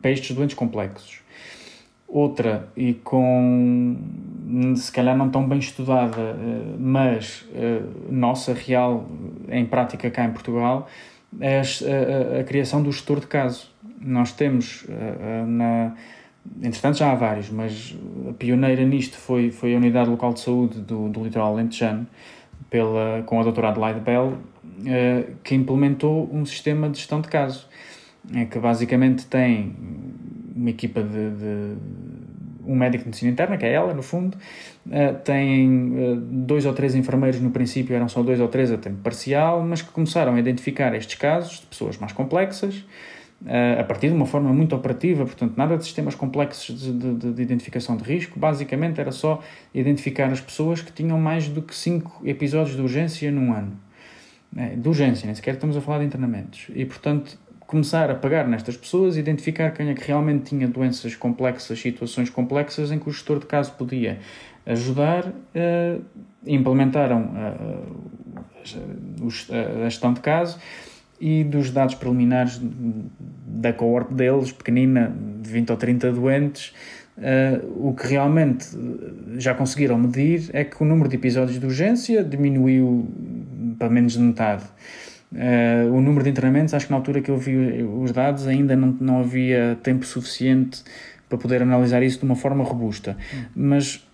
para 0.00 0.10
estes 0.10 0.34
doentes 0.34 0.54
complexos. 0.54 1.20
Outra, 2.08 2.68
e 2.76 2.94
com 2.94 3.96
se 4.76 4.92
calhar 4.92 5.16
não 5.16 5.28
tão 5.28 5.46
bem 5.46 5.58
estudada, 5.58 6.36
mas 6.78 7.44
nossa, 8.08 8.54
real, 8.54 9.06
em 9.48 9.66
prática 9.66 10.08
cá 10.08 10.24
em 10.24 10.30
Portugal, 10.30 10.88
é 11.40 11.58
a, 11.58 11.62
a, 11.62 12.40
a 12.40 12.44
criação 12.44 12.80
do 12.80 12.92
gestor 12.92 13.20
de 13.20 13.26
caso. 13.26 13.70
Nós 14.00 14.32
temos 14.32 14.86
na 15.48 15.94
entretanto 16.62 16.98
já 16.98 17.12
há 17.12 17.14
vários, 17.14 17.50
mas 17.50 17.96
a 18.28 18.32
pioneira 18.32 18.84
nisto 18.84 19.16
foi, 19.16 19.50
foi 19.50 19.74
a 19.74 19.76
Unidade 19.76 20.10
Local 20.10 20.32
de 20.32 20.40
Saúde 20.40 20.80
do, 20.80 21.08
do 21.08 21.24
Litoral 21.24 21.52
Alentejano, 21.52 22.06
pela, 22.70 23.22
com 23.26 23.40
a 23.40 23.42
doutora 23.42 23.68
Adelaide 23.68 24.00
Bell, 24.00 24.32
uh, 24.32 25.32
que 25.42 25.54
implementou 25.54 26.28
um 26.32 26.44
sistema 26.44 26.88
de 26.88 26.98
gestão 26.98 27.20
de 27.20 27.28
casos, 27.28 27.68
é, 28.34 28.44
que 28.44 28.58
basicamente 28.58 29.26
tem 29.26 29.74
uma 30.54 30.70
equipa 30.70 31.02
de, 31.02 31.30
de 31.30 31.76
um 32.66 32.74
médico 32.74 33.04
de 33.04 33.08
medicina 33.08 33.30
interna, 33.30 33.56
que 33.56 33.64
é 33.64 33.72
ela, 33.72 33.94
no 33.94 34.02
fundo, 34.02 34.36
uh, 34.86 35.14
tem 35.24 35.68
uh, 35.68 36.16
dois 36.16 36.66
ou 36.66 36.72
três 36.72 36.94
enfermeiros, 36.94 37.40
no 37.40 37.50
princípio 37.50 37.94
eram 37.94 38.08
só 38.08 38.22
dois 38.22 38.40
ou 38.40 38.48
três 38.48 38.72
a 38.72 38.76
tempo 38.76 38.96
parcial, 39.02 39.62
mas 39.62 39.82
que 39.82 39.90
começaram 39.90 40.34
a 40.34 40.38
identificar 40.38 40.94
estes 40.94 41.16
casos 41.16 41.60
de 41.60 41.66
pessoas 41.66 41.96
mais 41.98 42.12
complexas, 42.12 42.84
a 43.78 43.84
partir 43.84 44.08
de 44.08 44.14
uma 44.14 44.26
forma 44.26 44.52
muito 44.52 44.74
operativa, 44.74 45.24
portanto, 45.24 45.54
nada 45.56 45.76
de 45.76 45.84
sistemas 45.84 46.14
complexos 46.14 46.80
de, 46.80 46.92
de, 46.92 47.32
de, 47.32 47.42
identificação 47.42 47.96
de 47.96 48.02
risco, 48.02 48.38
basicamente 48.38 49.00
era 49.00 49.12
só 49.12 49.42
identificar 49.74 50.32
as 50.32 50.40
pessoas 50.40 50.80
que 50.80 50.90
tinham 50.90 51.18
mais 51.20 51.46
do 51.48 51.60
que 51.60 51.74
5 51.74 52.22
episódios 52.24 52.76
de 52.76 52.82
urgência 52.82 53.30
num 53.30 53.52
ano. 53.52 53.78
É, 54.56 54.74
de 54.74 54.88
urgência, 54.88 55.26
nem 55.26 55.34
sequer 55.34 55.54
estamos 55.54 55.76
a 55.76 55.80
falar 55.82 55.98
de 55.98 56.06
internamentos. 56.06 56.68
E, 56.74 56.86
portanto, 56.86 57.38
começar 57.66 58.10
a 58.10 58.14
pegar 58.14 58.46
nestas 58.48 58.76
pessoas, 58.76 59.16
identificar 59.16 59.70
quem 59.72 59.90
é 59.90 59.94
que 59.94 60.06
realmente 60.06 60.44
tinha 60.44 60.66
doenças 60.66 61.14
complexas, 61.14 61.78
situações 61.78 62.30
complexas 62.30 62.90
em 62.90 62.98
que 62.98 63.08
o 63.08 63.12
gestor 63.12 63.38
de 63.38 63.46
caso 63.46 63.72
podia 63.72 64.18
ajudar, 64.64 65.26
uh, 65.26 66.02
implementaram 66.46 67.22
uh, 67.22 68.44
a 69.84 69.88
gestão 69.88 70.12
de 70.12 70.20
caso 70.20 70.58
e 71.20 71.44
dos 71.44 71.70
dados 71.70 71.94
preliminares 71.94 72.60
da 73.46 73.72
coorte 73.72 74.12
deles, 74.12 74.52
pequenina, 74.52 75.14
de 75.40 75.50
20 75.50 75.70
ou 75.70 75.76
30 75.76 76.12
doentes, 76.12 76.74
uh, 77.18 77.88
o 77.88 77.94
que 77.94 78.06
realmente 78.06 78.66
já 79.38 79.54
conseguiram 79.54 79.98
medir 79.98 80.50
é 80.52 80.64
que 80.64 80.82
o 80.82 80.86
número 80.86 81.08
de 81.08 81.16
episódios 81.16 81.58
de 81.58 81.66
urgência 81.66 82.22
diminuiu 82.22 83.08
para 83.78 83.88
menos 83.88 84.12
de 84.12 84.20
metade. 84.20 84.64
Uh, 85.32 85.92
o 85.92 86.00
número 86.00 86.24
de 86.24 86.30
internamentos, 86.30 86.74
acho 86.74 86.86
que 86.86 86.92
na 86.92 86.98
altura 86.98 87.20
que 87.20 87.30
eu 87.30 87.36
vi 87.36 87.82
os 87.82 88.12
dados 88.12 88.46
ainda 88.46 88.76
não, 88.76 88.96
não 89.00 89.20
havia 89.20 89.78
tempo 89.82 90.04
suficiente 90.04 90.82
para 91.28 91.38
poder 91.38 91.62
analisar 91.62 92.02
isso 92.02 92.18
de 92.18 92.24
uma 92.24 92.36
forma 92.36 92.62
robusta. 92.62 93.16
Hum. 93.34 93.44
Mas 93.54 94.06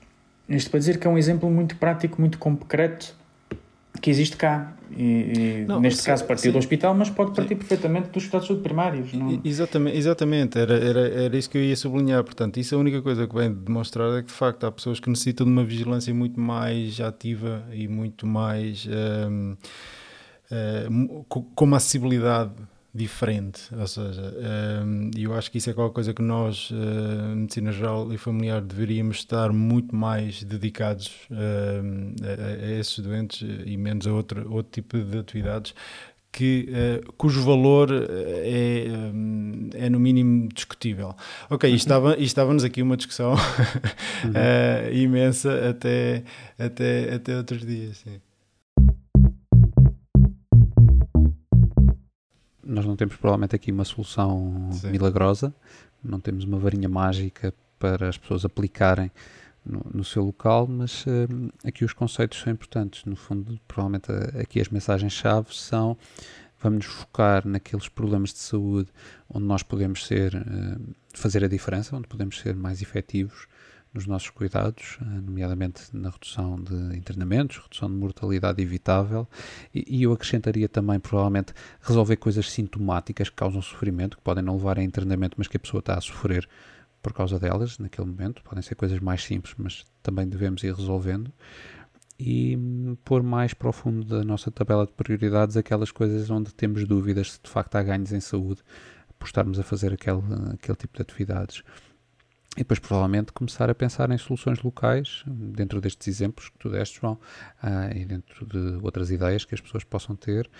isto 0.48 0.70
para 0.70 0.78
dizer 0.78 0.98
que 0.98 1.06
é 1.06 1.10
um 1.10 1.18
exemplo 1.18 1.50
muito 1.50 1.76
prático, 1.76 2.20
muito 2.20 2.38
concreto 2.38 3.14
que 4.02 4.10
existe 4.10 4.36
cá. 4.36 4.74
E, 4.94 5.02
e 5.02 5.64
não, 5.66 5.80
neste 5.80 6.02
caso 6.02 6.26
partiu 6.26 6.50
sim. 6.50 6.52
do 6.52 6.58
hospital, 6.58 6.92
mas 6.92 7.08
pode 7.08 7.34
partir 7.34 7.54
sim. 7.54 7.56
perfeitamente 7.56 8.10
dos 8.10 8.24
estados 8.24 8.46
de 8.46 8.52
saúde 8.52 8.62
primários. 8.62 9.12
Não? 9.14 9.40
Exatamente, 9.42 9.96
exatamente. 9.96 10.58
Era, 10.58 10.74
era, 10.74 11.08
era 11.08 11.36
isso 11.36 11.48
que 11.48 11.56
eu 11.56 11.62
ia 11.62 11.76
sublinhar. 11.76 12.22
Portanto, 12.22 12.58
isso 12.58 12.74
é 12.74 12.76
a 12.76 12.80
única 12.80 13.00
coisa 13.00 13.26
que 13.26 13.34
vem 13.34 13.50
demonstrar 13.50 14.12
é 14.18 14.20
que 14.20 14.28
de 14.28 14.34
facto 14.34 14.64
há 14.64 14.72
pessoas 14.72 15.00
que 15.00 15.08
necessitam 15.08 15.46
de 15.46 15.52
uma 15.52 15.64
vigilância 15.64 16.12
muito 16.12 16.38
mais 16.38 17.00
ativa 17.00 17.64
e 17.72 17.88
muito 17.88 18.26
mais 18.26 18.86
um, 18.86 19.56
um, 20.90 21.24
com 21.30 21.64
uma 21.64 21.78
acessibilidade 21.78 22.50
diferente, 22.94 23.74
ou 23.74 23.86
seja, 23.86 24.34
um, 24.84 25.10
eu 25.16 25.32
acho 25.32 25.50
que 25.50 25.56
isso 25.56 25.70
é 25.70 25.72
qualquer 25.72 25.94
coisa 25.94 26.12
que 26.12 26.20
nós, 26.20 26.70
uh, 26.70 27.34
medicina 27.34 27.72
geral 27.72 28.12
e 28.12 28.18
familiar, 28.18 28.60
deveríamos 28.60 29.16
estar 29.16 29.50
muito 29.50 29.96
mais 29.96 30.44
dedicados 30.44 31.06
uh, 31.30 32.14
a, 32.22 32.66
a, 32.66 32.78
esses 32.78 32.98
doentes 32.98 33.48
e 33.64 33.76
menos 33.78 34.06
a 34.06 34.12
outro, 34.12 34.52
outro 34.52 34.70
tipo 34.70 34.98
de 34.98 35.18
atividades 35.18 35.74
que, 36.30 36.68
uh, 36.68 37.12
cujo 37.14 37.42
valor 37.42 37.88
é, 37.90 38.84
um, 39.14 39.70
é 39.72 39.88
no 39.88 39.98
mínimo 39.98 40.48
discutível. 40.52 41.14
Ok, 41.48 41.70
uhum. 41.70 41.76
estava, 41.76 42.18
estava-nos 42.18 42.62
aqui 42.62 42.82
uma 42.82 42.98
discussão 42.98 43.32
uhum. 44.24 44.92
imensa 44.92 45.70
até, 45.70 46.24
até, 46.58 47.14
até 47.14 47.36
outros 47.38 47.64
dias. 47.64 47.98
Sim. 47.98 48.20
Nós 52.72 52.86
não 52.86 52.96
temos 52.96 53.16
provavelmente 53.16 53.54
aqui 53.54 53.70
uma 53.70 53.84
solução 53.84 54.70
Sim. 54.72 54.90
milagrosa, 54.90 55.54
não 56.02 56.18
temos 56.18 56.44
uma 56.44 56.58
varinha 56.58 56.88
mágica 56.88 57.54
para 57.78 58.08
as 58.08 58.16
pessoas 58.16 58.44
aplicarem 58.44 59.10
no, 59.64 59.84
no 59.92 60.04
seu 60.04 60.24
local, 60.24 60.66
mas 60.66 61.04
uh, 61.06 61.52
aqui 61.64 61.84
os 61.84 61.92
conceitos 61.92 62.40
são 62.40 62.52
importantes. 62.52 63.04
No 63.04 63.14
fundo, 63.14 63.60
provavelmente 63.68 64.10
uh, 64.10 64.40
aqui 64.40 64.60
as 64.60 64.68
mensagens-chave 64.68 65.54
são 65.54 65.96
vamos 66.60 66.86
nos 66.86 66.94
focar 66.94 67.46
naqueles 67.46 67.88
problemas 67.88 68.32
de 68.32 68.38
saúde 68.38 68.88
onde 69.28 69.44
nós 69.44 69.62
podemos 69.62 70.06
ser, 70.06 70.34
uh, 70.34 70.94
fazer 71.12 71.44
a 71.44 71.48
diferença, 71.48 71.96
onde 71.96 72.08
podemos 72.08 72.38
ser 72.38 72.54
mais 72.54 72.80
efetivos 72.80 73.46
nos 73.92 74.06
nossos 74.06 74.30
cuidados, 74.30 74.98
eh, 75.00 75.04
nomeadamente 75.04 75.82
na 75.92 76.10
redução 76.10 76.56
de 76.56 76.96
internamentos, 76.96 77.58
redução 77.58 77.88
de 77.88 77.94
mortalidade 77.94 78.62
evitável, 78.62 79.28
e, 79.74 79.84
e, 79.98 80.02
eu 80.04 80.12
acrescentaria 80.12 80.68
também, 80.68 80.98
provavelmente, 80.98 81.52
resolver 81.80 82.16
coisas 82.16 82.50
sintomáticas 82.50 83.28
que 83.28 83.36
causam 83.36 83.60
sofrimento, 83.60 84.16
que 84.16 84.22
podem 84.22 84.42
não 84.42 84.56
levar 84.56 84.78
a 84.78 84.82
internamento, 84.82 85.34
mas 85.36 85.46
que 85.46 85.56
a 85.56 85.60
pessoa 85.60 85.80
está 85.80 85.94
a 85.94 86.00
sofrer 86.00 86.48
por 87.02 87.12
causa 87.12 87.38
delas 87.38 87.78
naquele 87.78 88.06
momento. 88.06 88.42
Podem 88.42 88.62
ser 88.62 88.76
coisas 88.76 89.00
mais 89.00 89.22
simples, 89.24 89.54
mas 89.58 89.84
também 90.02 90.26
devemos 90.26 90.62
ir 90.62 90.72
resolvendo. 90.72 91.32
E 92.18 92.56
hum, 92.56 92.96
pôr 93.04 93.22
mais 93.22 93.52
profundo 93.52 94.06
da 94.06 94.24
nossa 94.24 94.50
tabela 94.50 94.86
de 94.86 94.92
prioridades 94.92 95.56
aquelas 95.56 95.90
coisas 95.90 96.30
onde 96.30 96.54
temos 96.54 96.86
dúvidas 96.86 97.32
se 97.32 97.40
de 97.42 97.50
facto 97.50 97.74
há 97.74 97.82
ganhos 97.82 98.12
em 98.12 98.20
saúde 98.20 98.62
por 99.18 99.26
estarmos 99.26 99.58
a 99.58 99.62
fazer 99.62 99.92
aquele, 99.92 100.22
aquele 100.52 100.76
tipo 100.76 100.96
de 100.96 101.02
atividades 101.02 101.62
e 102.54 102.60
depois 102.60 102.78
provavelmente 102.78 103.32
começar 103.32 103.70
a 103.70 103.74
pensar 103.74 104.10
em 104.10 104.18
soluções 104.18 104.62
locais, 104.62 105.24
dentro 105.26 105.80
destes 105.80 106.06
exemplos 106.06 106.50
que 106.50 106.58
tu 106.58 106.68
deste, 106.68 107.00
João, 107.00 107.14
uh, 107.14 107.96
e 107.96 108.04
dentro 108.04 108.44
de 108.44 108.78
outras 108.82 109.10
ideias 109.10 109.44
que 109.44 109.54
as 109.54 109.60
pessoas 109.60 109.84
possam 109.84 110.14
ter, 110.14 110.50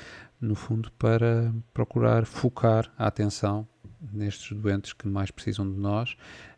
no 0.41 0.55
fundo, 0.55 0.91
para 0.93 1.53
procurar 1.75 2.25
focar 2.25 2.91
a 2.97 3.07
atenção 3.07 3.69
nestes 4.11 4.57
doentes 4.57 4.95
que 4.95 5.07
mais 5.07 5.31
precisam 5.31 5.71
de 5.71 5.79
nós, 5.79 6.17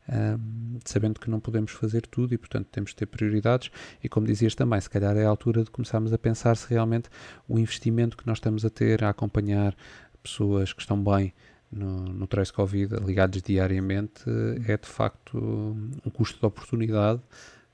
uh, 0.08 0.40
sabendo 0.84 1.18
que 1.18 1.28
não 1.28 1.40
podemos 1.40 1.72
fazer 1.72 2.02
tudo 2.06 2.32
e, 2.32 2.38
portanto, 2.38 2.68
temos 2.70 2.90
de 2.90 2.96
ter 2.96 3.06
prioridades. 3.06 3.72
E, 4.04 4.08
como 4.08 4.28
dizias 4.28 4.54
também, 4.54 4.80
se 4.80 4.88
calhar 4.88 5.16
é 5.16 5.24
a 5.24 5.28
altura 5.28 5.64
de 5.64 5.70
começarmos 5.70 6.12
a 6.12 6.18
pensar 6.18 6.56
se 6.56 6.70
realmente 6.70 7.08
o 7.48 7.58
investimento 7.58 8.16
que 8.16 8.26
nós 8.26 8.38
estamos 8.38 8.64
a 8.64 8.70
ter 8.70 9.02
a 9.02 9.08
acompanhar 9.08 9.74
pessoas 10.22 10.72
que 10.72 10.80
estão 10.80 11.02
bem 11.02 11.34
no, 11.74 12.04
no 12.04 12.26
trace 12.26 12.52
Covid 12.52 12.94
ligados 13.04 13.42
diariamente 13.42 14.22
é 14.66 14.76
de 14.76 14.88
facto 14.88 15.36
um 15.36 16.10
custo 16.10 16.38
de 16.38 16.46
oportunidade 16.46 17.20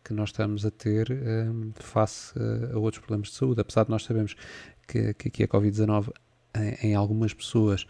que 0.05 0.15
nós 0.15 0.31
estamos 0.31 0.65
a 0.65 0.71
ter 0.71 1.11
um, 1.11 1.73
face 1.75 2.33
a, 2.39 2.79
outros 2.79 3.01
problemas 3.01 3.29
de 3.29 3.35
saúde. 3.35 3.61
Apesar 3.61 3.85
de 3.85 3.91
nós 3.91 4.05
sabermos 4.05 4.35
que, 4.87 5.15
que 5.15 5.29
aqui 5.29 5.43
a 5.45 5.49
Covid-19 5.49 6.13
em, 6.55 6.89
em, 6.89 6.95
algumas 6.95 7.33
pessoas 7.33 7.87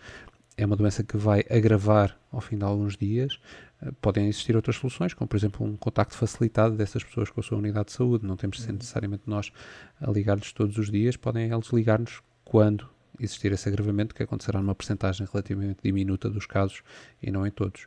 é 0.56 0.66
uma 0.66 0.76
doença 0.76 1.02
que 1.02 1.16
vai 1.16 1.44
agravar 1.48 2.18
ao 2.30 2.40
fim 2.40 2.58
de 2.58 2.64
alguns 2.64 2.96
dias, 2.96 3.40
uh, 3.82 3.92
podem 4.00 4.26
existir 4.26 4.54
outras 4.56 4.76
soluções, 4.76 5.14
como 5.14 5.28
por 5.28 5.36
exemplo 5.36 5.64
um 5.64 5.76
contacto 5.76 6.16
facilitado 6.16 6.76
dessas 6.76 7.02
pessoas 7.02 7.30
com 7.30 7.40
a 7.40 7.42
sua 7.42 7.58
unidade 7.58 7.86
de 7.86 7.92
saúde. 7.92 8.26
Não 8.26 8.36
temos 8.36 8.58
de 8.58 8.64
ser 8.64 8.70
uhum. 8.70 8.76
necessariamente 8.78 9.22
nós 9.26 9.52
a 10.00 10.10
ligar-lhes 10.10 10.52
todos 10.52 10.76
os 10.76 10.90
dias, 10.90 11.16
podem 11.16 11.50
eles 11.50 11.68
ligar-nos 11.72 12.20
quando 12.44 12.88
existir 13.18 13.52
esse 13.52 13.68
agravamento, 13.68 14.14
que 14.14 14.22
acontecerá 14.22 14.60
numa 14.60 14.74
percentagem 14.74 15.26
relativamente 15.30 15.80
diminuta 15.82 16.28
dos 16.28 16.46
casos 16.46 16.82
e 17.22 17.30
não 17.30 17.46
em 17.46 17.50
todos. 17.50 17.86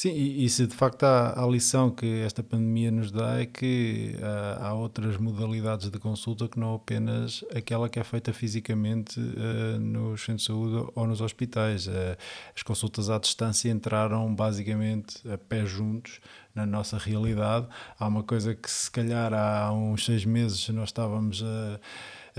Sim, 0.00 0.12
e, 0.12 0.46
e, 0.46 0.48
se 0.48 0.66
de 0.66 0.74
facto 0.74 1.02
há 1.02 1.44
a 1.44 1.46
lição 1.46 1.90
que 1.90 2.22
esta 2.22 2.42
pandemia 2.42 2.90
nos 2.90 3.12
dá 3.12 3.38
é 3.38 3.44
que 3.44 4.16
uh, 4.16 4.64
há 4.64 4.72
outras 4.72 5.18
modalidades 5.18 5.90
de 5.90 5.98
consulta 5.98 6.48
que 6.48 6.58
não 6.58 6.74
apenas 6.74 7.44
aquela 7.54 7.86
que 7.86 8.00
é 8.00 8.02
feita 8.02 8.32
fisicamente 8.32 9.20
uh, 9.20 9.78
nos 9.78 10.22
centros 10.22 10.40
de 10.40 10.46
saúde 10.46 10.90
ou 10.94 11.06
nos 11.06 11.20
hospitais. 11.20 11.86
Uh, 11.86 12.16
as 12.56 12.62
consultas 12.62 13.10
à 13.10 13.18
distância 13.18 13.68
entraram 13.70 14.34
basicamente 14.34 15.20
a 15.30 15.36
pé 15.36 15.66
juntos 15.66 16.18
na 16.54 16.64
nossa 16.64 16.96
realidade. 16.96 17.68
Há 17.98 18.08
uma 18.08 18.22
coisa 18.22 18.54
que 18.54 18.70
se 18.70 18.90
calhar 18.90 19.34
há 19.34 19.70
uns 19.70 20.06
seis 20.06 20.24
meses 20.24 20.66
nós 20.70 20.88
estávamos 20.88 21.42
a, 21.42 21.78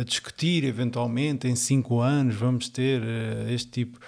a 0.02 0.04
discutir, 0.04 0.64
eventualmente 0.64 1.48
em 1.48 1.56
cinco 1.56 2.02
anos 2.02 2.36
vamos 2.36 2.68
ter 2.68 3.02
este 3.50 3.70
tipo 3.70 4.00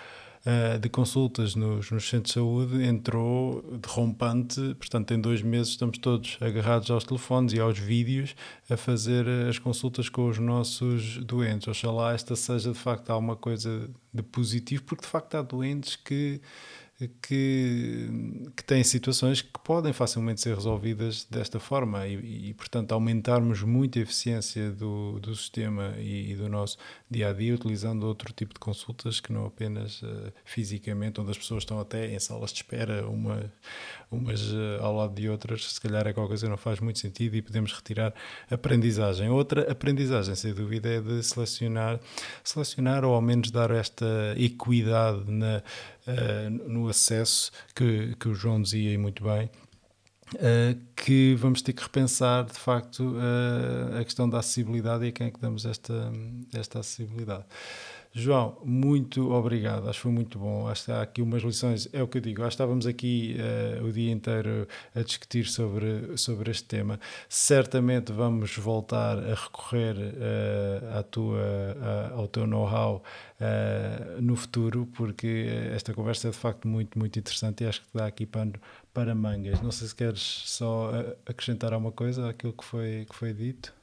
uh, 0.46 0.80
de 0.80 0.90
consultas 0.90 1.56
nos, 1.56 1.92
nos, 1.92 2.10
centros 2.10 2.30
de 2.30 2.34
saúde 2.34 2.84
entrou 2.84 3.62
derrompante, 3.78 4.60
portanto, 4.76 5.14
em 5.14 5.22
dois 5.22 5.42
meses 5.42 5.70
estamos 5.70 5.98
todos 5.98 6.38
agarrados 6.42 6.90
aos 6.90 7.04
telefones 7.04 7.54
e 7.54 7.60
aos 7.60 7.78
vídeos 7.78 8.36
a 8.70 8.76
fazer 8.76 9.28
as 9.48 9.60
consultas 9.60 10.10
com 10.10 10.28
os 10.28 10.40
nossos 10.40 11.18
doentes. 11.18 11.68
Oxalá 11.68 12.14
esta 12.14 12.36
seja 12.36 12.72
de 12.72 12.80
facto 12.80 13.10
alguma 13.12 13.36
coisa 13.36 13.90
de 14.14 14.24
positivo, 14.24 14.84
porque 14.84 15.04
de 15.04 15.10
facto 15.10 15.36
há 15.36 15.42
doentes 15.42 15.96
que 15.96 16.42
que, 17.22 18.08
que 18.56 18.64
têm 18.64 18.84
situações 18.84 19.42
que 19.42 19.60
podem 19.64 19.92
facilmente 19.92 20.42
ser 20.42 20.56
resolvidas 20.56 21.26
desta 21.26 21.60
forma 21.60 22.08
e, 22.08 22.50
e 22.50 22.54
portanto, 22.54 22.92
aumentarmos 22.92 23.64
muito 23.64 23.98
a 23.98 24.02
eficiência 24.02 24.72
do, 24.72 25.20
do 25.20 25.36
sistema 25.36 25.96
e, 25.98 26.32
e, 26.32 26.36
do 26.36 26.48
nosso 26.48 26.78
dia 27.10 27.30
a 27.30 27.34
dia 27.34 27.56
utilizando 27.56 28.04
outro 28.04 28.32
tipo 28.32 28.54
de 28.54 28.60
consultas 28.60 29.20
que 29.20 29.34
não 29.34 29.46
apenas 29.46 30.02
uh, 30.04 30.32
fisicamente, 30.46 31.20
onde 31.20 31.32
as 31.32 31.38
pessoas 31.38 31.64
estão 31.64 31.80
até 31.80 32.14
em 32.14 32.20
salas 32.20 32.52
de 32.52 32.58
espera, 32.58 33.08
uma, 33.08 33.52
umas 34.12 34.52
uh, 34.52 34.80
ao 34.82 34.96
lado 34.96 35.16
de 35.16 35.28
outras, 35.28 35.74
se 35.74 35.82
calhar 35.82 36.06
é 36.08 36.14
qualquer 36.14 36.34
coisa 36.34 36.50
não 36.50 36.58
faz 36.58 36.80
muito 36.80 37.00
sentido 37.00 37.36
e 37.36 37.42
podemos 37.42 37.74
retirar 37.74 38.14
aprendizagem. 38.50 39.30
Outra 39.30 39.72
aprendizagem, 39.72 40.36
sem 40.36 40.54
dúvida, 40.54 40.90
é 40.90 41.02
de 41.02 41.24
selecionar, 41.24 42.00
selecionar 42.44 43.04
ou 43.04 43.14
ao 43.14 43.22
menos 43.22 43.52
dar 43.52 43.72
esta 43.72 44.06
equidade 44.38 45.24
na 45.30 45.64
uh, 46.08 46.50
no 46.50 46.88
acesso, 46.88 47.52
que, 47.76 48.16
que 48.20 48.28
o 48.28 48.36
João 48.36 48.62
dizia 48.62 48.98
muito 48.98 49.24
bem, 49.24 49.50
uh, 50.36 50.80
que 50.96 51.36
vamos 51.36 51.62
ter 51.62 51.74
que 51.74 51.84
repensar 51.84 52.46
de 52.46 52.58
facto 52.58 53.16
uh, 53.16 54.00
a 54.00 54.04
questão 54.04 54.30
da 54.30 54.40
acessibilidade 54.40 55.06
e 55.06 55.10
a 55.10 55.12
quem 55.12 55.28
é 55.28 55.32
que 55.32 55.40
damos 55.40 55.66
esta, 55.66 56.12
esta 56.54 56.80
acessibilidade. 56.80 57.46
João, 58.16 58.62
muito 58.64 59.32
obrigado, 59.32 59.90
acho 59.90 59.98
que 59.98 60.04
foi 60.04 60.12
muito 60.12 60.38
bom. 60.38 60.68
Acho 60.68 60.86
que 60.86 60.92
há 60.92 61.02
aqui 61.02 61.20
umas 61.20 61.42
lições, 61.42 61.90
é 61.92 62.04
o 62.04 62.08
que 62.08 62.20
eu 62.20 62.22
digo, 62.22 62.44
acho 62.44 62.50
que 62.50 62.54
estávamos 62.54 62.86
aqui 62.86 63.36
uh, 63.82 63.86
o 63.86 63.92
dia 63.92 64.12
inteiro 64.12 64.68
a 64.94 65.02
discutir 65.02 65.48
sobre, 65.48 66.16
sobre 66.16 66.52
este 66.52 66.66
tema. 66.66 67.00
Certamente 67.28 68.12
vamos 68.12 68.56
voltar 68.56 69.18
a 69.18 69.34
recorrer 69.34 69.96
uh, 69.98 71.00
à 71.00 71.02
tua, 71.02 71.40
uh, 71.40 72.20
ao 72.20 72.28
teu 72.28 72.46
know-how 72.46 73.04
no 74.22 74.38
futuro, 74.38 74.88
porque 74.94 75.48
esta 75.74 75.94
conversa 75.94 76.30
é 76.30 76.32
de 76.32 76.38
facto 76.38 76.66
muito, 76.66 76.98
muito 76.98 77.20
interessante 77.20 77.66
e 77.66 77.68
acho 77.68 77.82
que 77.82 77.88
dá 77.94 78.06
aqui 78.06 78.26
pano 78.26 78.54
para 78.94 79.14
mangas. 79.14 79.60
Não 79.62 79.72
sei 79.72 79.88
se 79.88 79.96
queres 79.96 80.22
só 80.22 80.92
acrescentar 81.26 81.74
alguma 81.74 81.92
coisa 81.92 82.30
àquilo 82.30 82.54
que 82.54 82.64
foi, 82.64 83.06
que 83.10 83.14
foi 83.14 83.34
dito. 83.34 83.74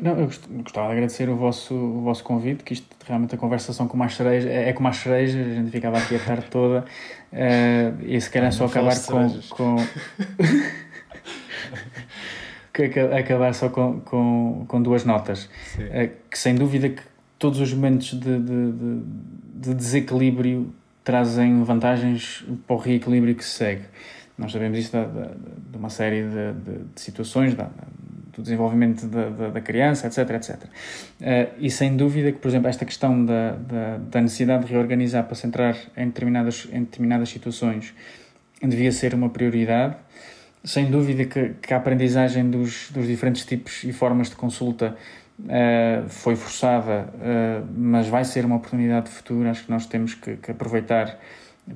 Não, 0.00 0.18
eu 0.18 0.26
gostava 0.26 0.86
de 0.88 0.92
agradecer 0.92 1.28
o 1.28 1.36
vosso, 1.36 1.74
o 1.74 2.02
vosso 2.02 2.22
convite, 2.22 2.62
que 2.62 2.74
isto 2.74 2.86
realmente 3.06 3.34
a 3.34 3.38
conversação 3.38 3.88
com 3.88 3.96
mais 3.96 4.14
cereja 4.14 4.50
é, 4.50 4.68
é 4.68 4.72
como 4.72 4.86
as 4.88 4.96
cerejas, 4.96 5.46
a 5.46 5.54
gente 5.54 5.70
ficava 5.70 5.98
aqui 5.98 6.16
a 6.16 6.18
tarde 6.18 6.46
toda 6.50 6.84
uh, 7.32 8.04
e 8.04 8.20
se 8.20 8.28
calhar 8.28 8.52
só 8.52 8.66
acabar 8.66 8.94
com. 9.04 9.28
com... 9.50 9.76
acabar 13.16 13.54
só 13.54 13.70
com, 13.70 14.00
com, 14.00 14.66
com 14.68 14.82
duas 14.82 15.04
notas. 15.04 15.44
Uh, 15.76 16.10
que 16.30 16.38
sem 16.38 16.54
dúvida 16.54 16.90
que 16.90 17.02
todos 17.38 17.60
os 17.60 17.72
momentos 17.72 18.10
de, 18.10 18.38
de, 18.38 18.72
de, 18.72 19.00
de 19.54 19.74
desequilíbrio 19.74 20.74
trazem 21.02 21.62
vantagens 21.62 22.44
para 22.66 22.76
o 22.76 22.78
reequilíbrio 22.78 23.34
que 23.34 23.44
se 23.44 23.52
segue. 23.52 23.84
Nós 24.36 24.52
sabemos 24.52 24.78
isso 24.78 24.90
de, 24.90 25.70
de, 25.70 25.78
uma 25.78 25.88
série 25.88 26.24
de 26.24 27.00
situações, 27.00 27.54
da, 27.54 27.70
do 28.36 28.42
desenvolvimento 28.42 29.06
da, 29.06 29.30
da, 29.30 29.48
da, 29.48 29.60
criança, 29.60 30.06
etc, 30.06 30.30
etc. 30.30 30.56
Uh, 30.64 30.68
e 31.58 31.70
sem 31.70 31.96
dúvida 31.96 32.30
que, 32.30 32.38
por 32.38 32.48
exemplo, 32.48 32.68
esta 32.68 32.84
questão 32.84 33.24
da, 33.24 33.52
da, 33.52 33.98
da, 33.98 34.20
necessidade 34.20 34.66
de 34.66 34.72
reorganizar 34.72 35.24
para 35.24 35.34
se 35.34 35.46
entrar 35.46 35.76
em 35.96 36.06
determinadas, 36.06 36.68
em 36.70 36.80
determinadas 36.80 37.30
situações 37.30 37.94
devia 38.62 38.92
ser 38.92 39.14
uma 39.14 39.30
prioridade. 39.30 39.96
Sem 40.64 40.90
dúvida 40.90 41.24
que, 41.24 41.54
que 41.62 41.72
a 41.72 41.76
aprendizagem 41.76 42.50
dos, 42.50 42.90
dos 42.90 43.06
diferentes 43.06 43.44
tipos 43.44 43.84
e 43.84 43.92
formas 43.92 44.28
de 44.28 44.36
consulta 44.36 44.96
uh, 45.40 46.08
foi 46.08 46.36
forçada, 46.36 47.08
uh, 47.14 47.66
mas 47.74 48.08
vai 48.08 48.24
ser 48.24 48.44
uma 48.44 48.56
oportunidade 48.56 49.06
de 49.06 49.12
futuro. 49.12 49.48
Acho 49.48 49.64
que 49.64 49.70
nós 49.70 49.86
temos 49.86 50.14
que, 50.14 50.36
que 50.36 50.50
aproveitar 50.50 51.18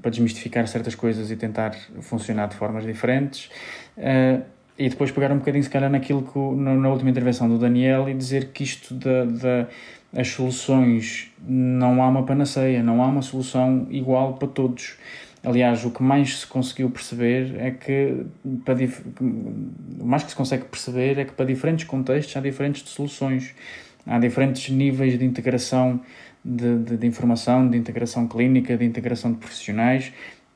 para 0.01 0.11
desmistificar 0.11 0.67
certas 0.69 0.95
coisas 0.95 1.31
e 1.31 1.37
tentar 1.37 1.75
funcionar 2.01 2.49
de 2.49 2.57
formas 2.57 2.85
diferentes. 2.85 3.51
Uh, 3.97 4.43
e 4.81 4.89
depois 4.89 5.11
pegar 5.11 5.31
um 5.31 5.37
bocadinho, 5.37 5.63
se 5.63 5.69
calhar, 5.69 5.91
naquilo 5.91 6.23
que, 6.23 6.39
na 6.39 6.89
última 6.89 7.11
intervenção 7.11 7.47
do 7.47 7.59
Daniel 7.59 8.09
e 8.09 8.15
dizer 8.15 8.47
que 8.47 8.65
isto 8.65 8.95
da, 8.95 9.27
da 9.27 9.69
as 10.17 10.29
soluções 10.29 11.31
não 11.47 12.03
há 12.03 12.09
uma 12.09 12.25
panaceia, 12.25 12.83
não 12.83 13.03
há 13.03 13.07
uma 13.07 13.21
solução 13.21 13.87
igual 13.91 14.35
para 14.35 14.49
todos. 14.49 14.97
Aliás, 15.45 15.85
o 15.85 15.91
que 15.91 16.03
mais 16.03 16.41
se 16.41 16.47
conseguiu 16.47 16.89
perceber 16.89 17.57
é 17.59 17.71
que, 17.71 18.25
para 18.65 18.75
o 19.21 20.05
mais 20.05 20.23
que 20.23 20.31
se 20.31 20.37
consegue 20.37 20.65
perceber 20.65 21.19
é 21.19 21.27
que 21.27 21.33
para 21.33 21.45
diferentes 21.45 21.85
contextos 21.85 22.35
há 22.35 22.41
diferentes 22.41 22.89
soluções, 22.89 23.55
há 24.07 24.19
diferentes 24.19 24.71
níveis 24.71 25.19
de 25.19 25.27
integração 25.27 26.01
de, 26.43 26.79
de, 26.79 26.97
de 26.97 27.07
informação, 27.07 27.69
de 27.69 27.77
integração 27.77 28.27
clínica, 28.27 28.79
de 28.79 28.85
integração 28.87 29.31
de 29.31 29.37
profissionais 29.37 30.11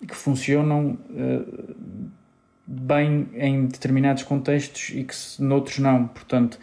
que 0.07 0.17
funcionam 0.17 0.99
uh, 1.11 2.24
bem 2.67 3.29
em 3.35 3.67
determinados 3.67 4.23
contextos 4.23 4.91
e 4.95 5.05
que 5.05 5.15
noutros 5.39 5.79
não. 5.79 6.07
Portanto, 6.09 6.59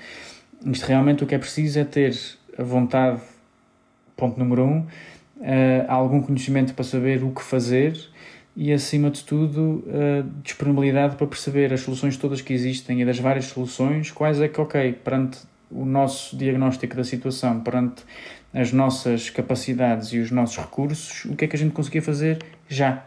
isto 0.65 0.85
realmente 0.85 1.23
o 1.23 1.27
que 1.27 1.35
é 1.35 1.37
preciso 1.37 1.79
é 1.79 1.83
ter 1.83 2.15
a 2.57 2.63
vontade, 2.63 3.21
ponto 4.15 4.37
número 4.37 4.63
um, 4.63 4.79
uh, 4.79 4.87
algum 5.87 6.21
conhecimento 6.21 6.73
para 6.73 6.83
saber 6.83 7.23
o 7.23 7.31
que 7.31 7.41
fazer 7.41 7.97
e, 8.55 8.71
acima 8.71 9.09
de 9.09 9.23
tudo, 9.23 9.83
uh, 9.87 10.29
disponibilidade 10.43 11.15
para 11.15 11.27
perceber 11.27 11.71
as 11.73 11.81
soluções 11.81 12.17
todas 12.17 12.41
que 12.41 12.53
existem 12.53 13.01
e 13.01 13.05
das 13.05 13.19
várias 13.19 13.45
soluções, 13.45 14.11
quais 14.11 14.41
é 14.41 14.47
que, 14.47 14.59
ok, 14.59 14.93
perante 14.93 15.39
o 15.69 15.85
nosso 15.85 16.35
diagnóstico 16.35 16.95
da 16.95 17.03
situação, 17.03 17.61
perante 17.61 18.03
as 18.53 18.73
nossas 18.73 19.29
capacidades 19.29 20.09
e 20.09 20.19
os 20.19 20.29
nossos 20.29 20.57
recursos, 20.57 21.23
o 21.25 21.35
que 21.35 21.45
é 21.45 21.47
que 21.47 21.55
a 21.55 21.59
gente 21.59 21.71
conseguia 21.71 22.01
fazer 22.01 22.39
já. 22.67 23.05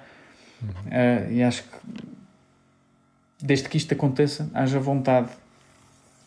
Uhum. 0.63 0.69
Uh, 0.69 1.33
e 1.33 1.43
acho 1.43 1.63
que 1.65 2.14
desde 3.45 3.69
que 3.69 3.77
isto 3.77 3.93
aconteça, 3.93 4.49
haja 4.55 4.81
vontade, 4.81 5.29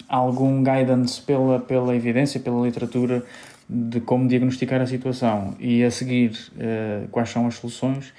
algum 0.08 0.64
guidance 0.64 1.20
pela, 1.20 1.60
pela 1.60 1.96
evidência, 1.96 2.40
pela 2.40 2.64
literatura 2.64 3.26
de 3.68 4.00
como 4.00 4.28
diagnosticar 4.28 4.80
a 4.80 4.86
situação 4.86 5.56
e 5.60 5.84
a 5.84 5.90
seguir 5.90 6.30
uh, 6.52 7.08
quais 7.10 7.30
são 7.32 7.48
as 7.48 7.56
soluções, 7.56 8.14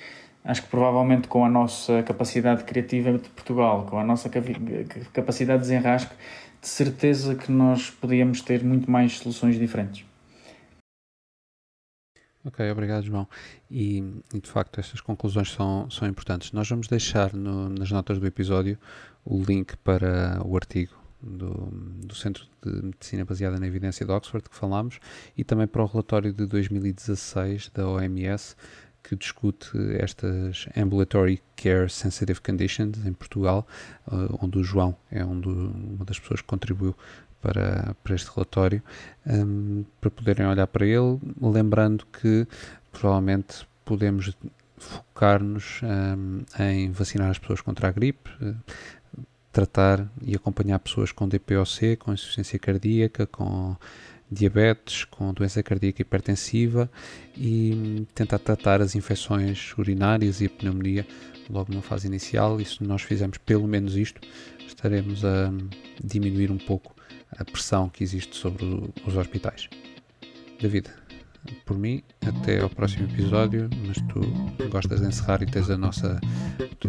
acho 0.45 0.63
que 0.63 0.69
provavelmente 0.69 1.29
com 1.29 1.45
a 1.45 1.49
nossa 1.49 2.03
capacidade 2.03 2.65
criativa 2.65 3.13
de 3.13 3.29
Portugal, 3.29 3.87
com 3.89 3.99
a 3.99 4.05
nossa 4.05 4.29
capacidade 5.13 5.63
de 5.63 5.69
desenrasque, 5.69 6.15
de 6.61 6.69
certeza 6.69 7.37
que 7.37 7.53
nós 7.53 7.91
podíamos 7.91 8.43
ter 8.43 8.65
muito 8.65 8.91
mais 8.91 9.17
soluções 9.17 9.57
diferentes. 9.57 10.08
Ok, 12.49 12.71
obrigado, 12.71 13.05
João. 13.05 13.29
E, 13.71 13.99
e, 14.33 14.41
de 14.41 14.49
facto, 14.49 14.81
estas 14.81 15.03
conclusões 15.03 15.51
são, 15.53 15.89
são 15.91 16.09
importantes. 16.09 16.51
Nós 16.53 16.67
vamos 16.67 16.89
deixar 16.89 17.35
no, 17.35 17.69
nas 17.69 17.91
notas 17.91 18.19
do 18.19 18.27
episódio 18.27 18.79
o 19.23 19.43
link 19.43 19.77
para 19.77 20.41
o 20.43 20.57
artigo 20.57 20.95
do, 21.23 21.69
do 22.07 22.15
Centro 22.15 22.47
de 22.65 22.71
Medicina 22.71 23.27
Baseada 23.27 23.61
na 23.61 23.67
Evidência 23.67 24.07
de 24.07 24.13
Oxford 24.13 24.49
que 24.49 24.57
falámos 24.57 24.99
e 25.37 25.45
também 25.45 25.67
para 25.67 25.83
o 25.83 25.87
relatório 25.87 26.33
de 26.33 26.47
2016 26.47 27.71
da 27.75 27.87
OMS 27.87 28.57
que 29.03 29.15
discute 29.15 29.71
estas 29.99 30.67
Ambulatory 30.77 31.43
Care 31.55 31.91
Sensitive 31.91 32.41
Conditions 32.41 33.05
em 33.05 33.13
Portugal, 33.13 33.67
uh, 34.07 34.39
onde 34.43 34.59
o 34.59 34.65
João 34.65 34.97
é 35.11 35.25
um 35.25 35.39
do, 35.39 35.51
uma 35.51 36.05
das 36.05 36.19
pessoas 36.19 36.41
que 36.41 36.47
contribuiu 36.47 36.95
para, 37.41 37.95
para 38.03 38.15
este 38.15 38.31
relatório, 38.35 38.83
um, 39.27 39.85
para 40.01 40.11
poderem 40.11 40.47
olhar 40.47 40.67
para 40.67 40.87
ele, 40.87 41.19
lembrando 41.41 42.07
que 42.07 42.47
provavelmente 42.93 43.67
podemos 43.85 44.37
focar-nos 44.77 45.81
um, 45.83 46.43
em 46.63 46.91
vacinar 46.91 47.31
as 47.31 47.39
pessoas 47.39 47.61
contra 47.61 47.89
a 47.89 47.93
gripe, 47.93 48.31
uh, 48.41 48.55
tratar 49.53 50.09
e 50.23 50.35
acompanhar 50.35 50.79
pessoas 50.79 51.11
com 51.11 51.29
DPOC, 51.29 51.97
com 51.97 52.13
insuficiência 52.13 52.59
cardíaca, 52.59 53.27
com 53.27 53.77
diabetes, 54.31 55.05
com 55.05 55.33
doença 55.33 55.63
cardíaca 55.63 56.03
hipertensiva 56.03 56.91
e 57.37 58.07
tentar 58.15 58.39
tratar 58.39 58.83
as 58.83 58.95
infecções 58.95 59.73
urinárias 59.79 60.41
e 60.41 60.47
a 60.47 60.51
pneumonia 60.51 61.07
logo 61.49 61.73
numa 61.73 61.83
fase 61.83 62.07
inicial. 62.07 62.61
E 62.61 62.65
se 62.65 62.83
nós 62.85 63.03
fizermos 63.03 63.39
pelo 63.39 63.67
menos 63.67 63.97
isto, 63.97 64.21
estaremos 64.67 65.25
a 65.25 65.51
diminuir 66.03 66.51
um 66.51 66.59
pouco 66.59 66.95
a 67.37 67.45
pressão 67.45 67.89
que 67.89 68.03
existe 68.03 68.37
sobre 68.37 68.65
os 69.07 69.17
hospitais. 69.17 69.69
David, 70.61 70.89
por 71.65 71.79
mim, 71.79 72.03
até 72.27 72.61
ao 72.61 72.69
próximo 72.69 73.09
episódio, 73.09 73.69
mas 73.87 73.97
tu 74.09 74.21
gostas 74.69 75.01
de 75.01 75.07
encerrar 75.07 75.43
e 75.43 75.47
tens 75.47 75.71
a 75.71 75.79
nossa, 75.79 76.21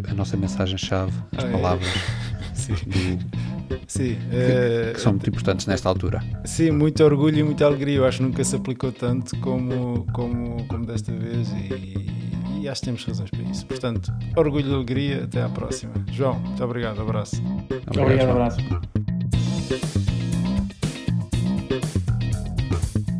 a 0.07 0.13
nossa 0.13 0.35
mensagem-chave, 0.35 1.13
as 1.37 1.43
ah, 1.43 1.47
palavras 1.49 1.87
é. 1.87 2.53
Sim. 2.55 2.73
Do, 2.73 3.49
Sim, 3.87 4.17
que, 4.29 4.35
é... 4.35 4.91
que, 4.93 5.01
são 5.01 5.13
muito 5.13 5.29
importantes 5.29 5.65
nesta 5.65 5.87
altura. 5.87 6.23
Sim, 6.45 6.71
muito 6.71 7.03
orgulho 7.03 7.39
e 7.39 7.43
muita 7.43 7.65
alegria. 7.65 7.97
Eu 7.97 8.05
acho 8.05 8.17
que 8.17 8.23
nunca 8.23 8.43
se 8.43 8.55
aplicou 8.55 8.91
tanto 8.91 9.37
como, 9.39 10.05
como, 10.11 10.65
como 10.67 10.85
desta 10.85 11.11
vez 11.11 11.49
e, 11.51 12.61
e 12.61 12.67
acho 12.67 12.81
que 12.81 12.85
temos 12.85 13.05
razões 13.05 13.29
para 13.29 13.41
isso. 13.43 13.65
Portanto, 13.65 14.13
orgulho 14.35 14.69
e 14.69 14.73
alegria. 14.73 15.23
Até 15.23 15.41
à 15.41 15.49
próxima. 15.49 15.93
João, 16.11 16.39
muito 16.39 16.63
obrigado. 16.63 17.01
Abraço. 17.01 17.41
Obrigado, 17.87 18.01
obrigado 18.01 18.29
abraço. 18.29 18.59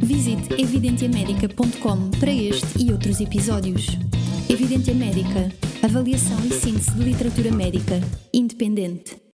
Visite 0.10 0.60
evidenteamedica.com 0.60 2.10
para 2.20 2.32
este 2.32 2.84
e 2.84 2.91
outros 2.91 3.22
episódios. 3.22 3.89
Evidente 4.49 4.91
Médica. 4.91 5.53
Avaliação 5.84 6.43
e 6.47 6.51
síntese 6.51 6.89
de 6.95 7.03
literatura 7.03 7.51
médica. 7.51 8.01
Independente. 8.34 9.28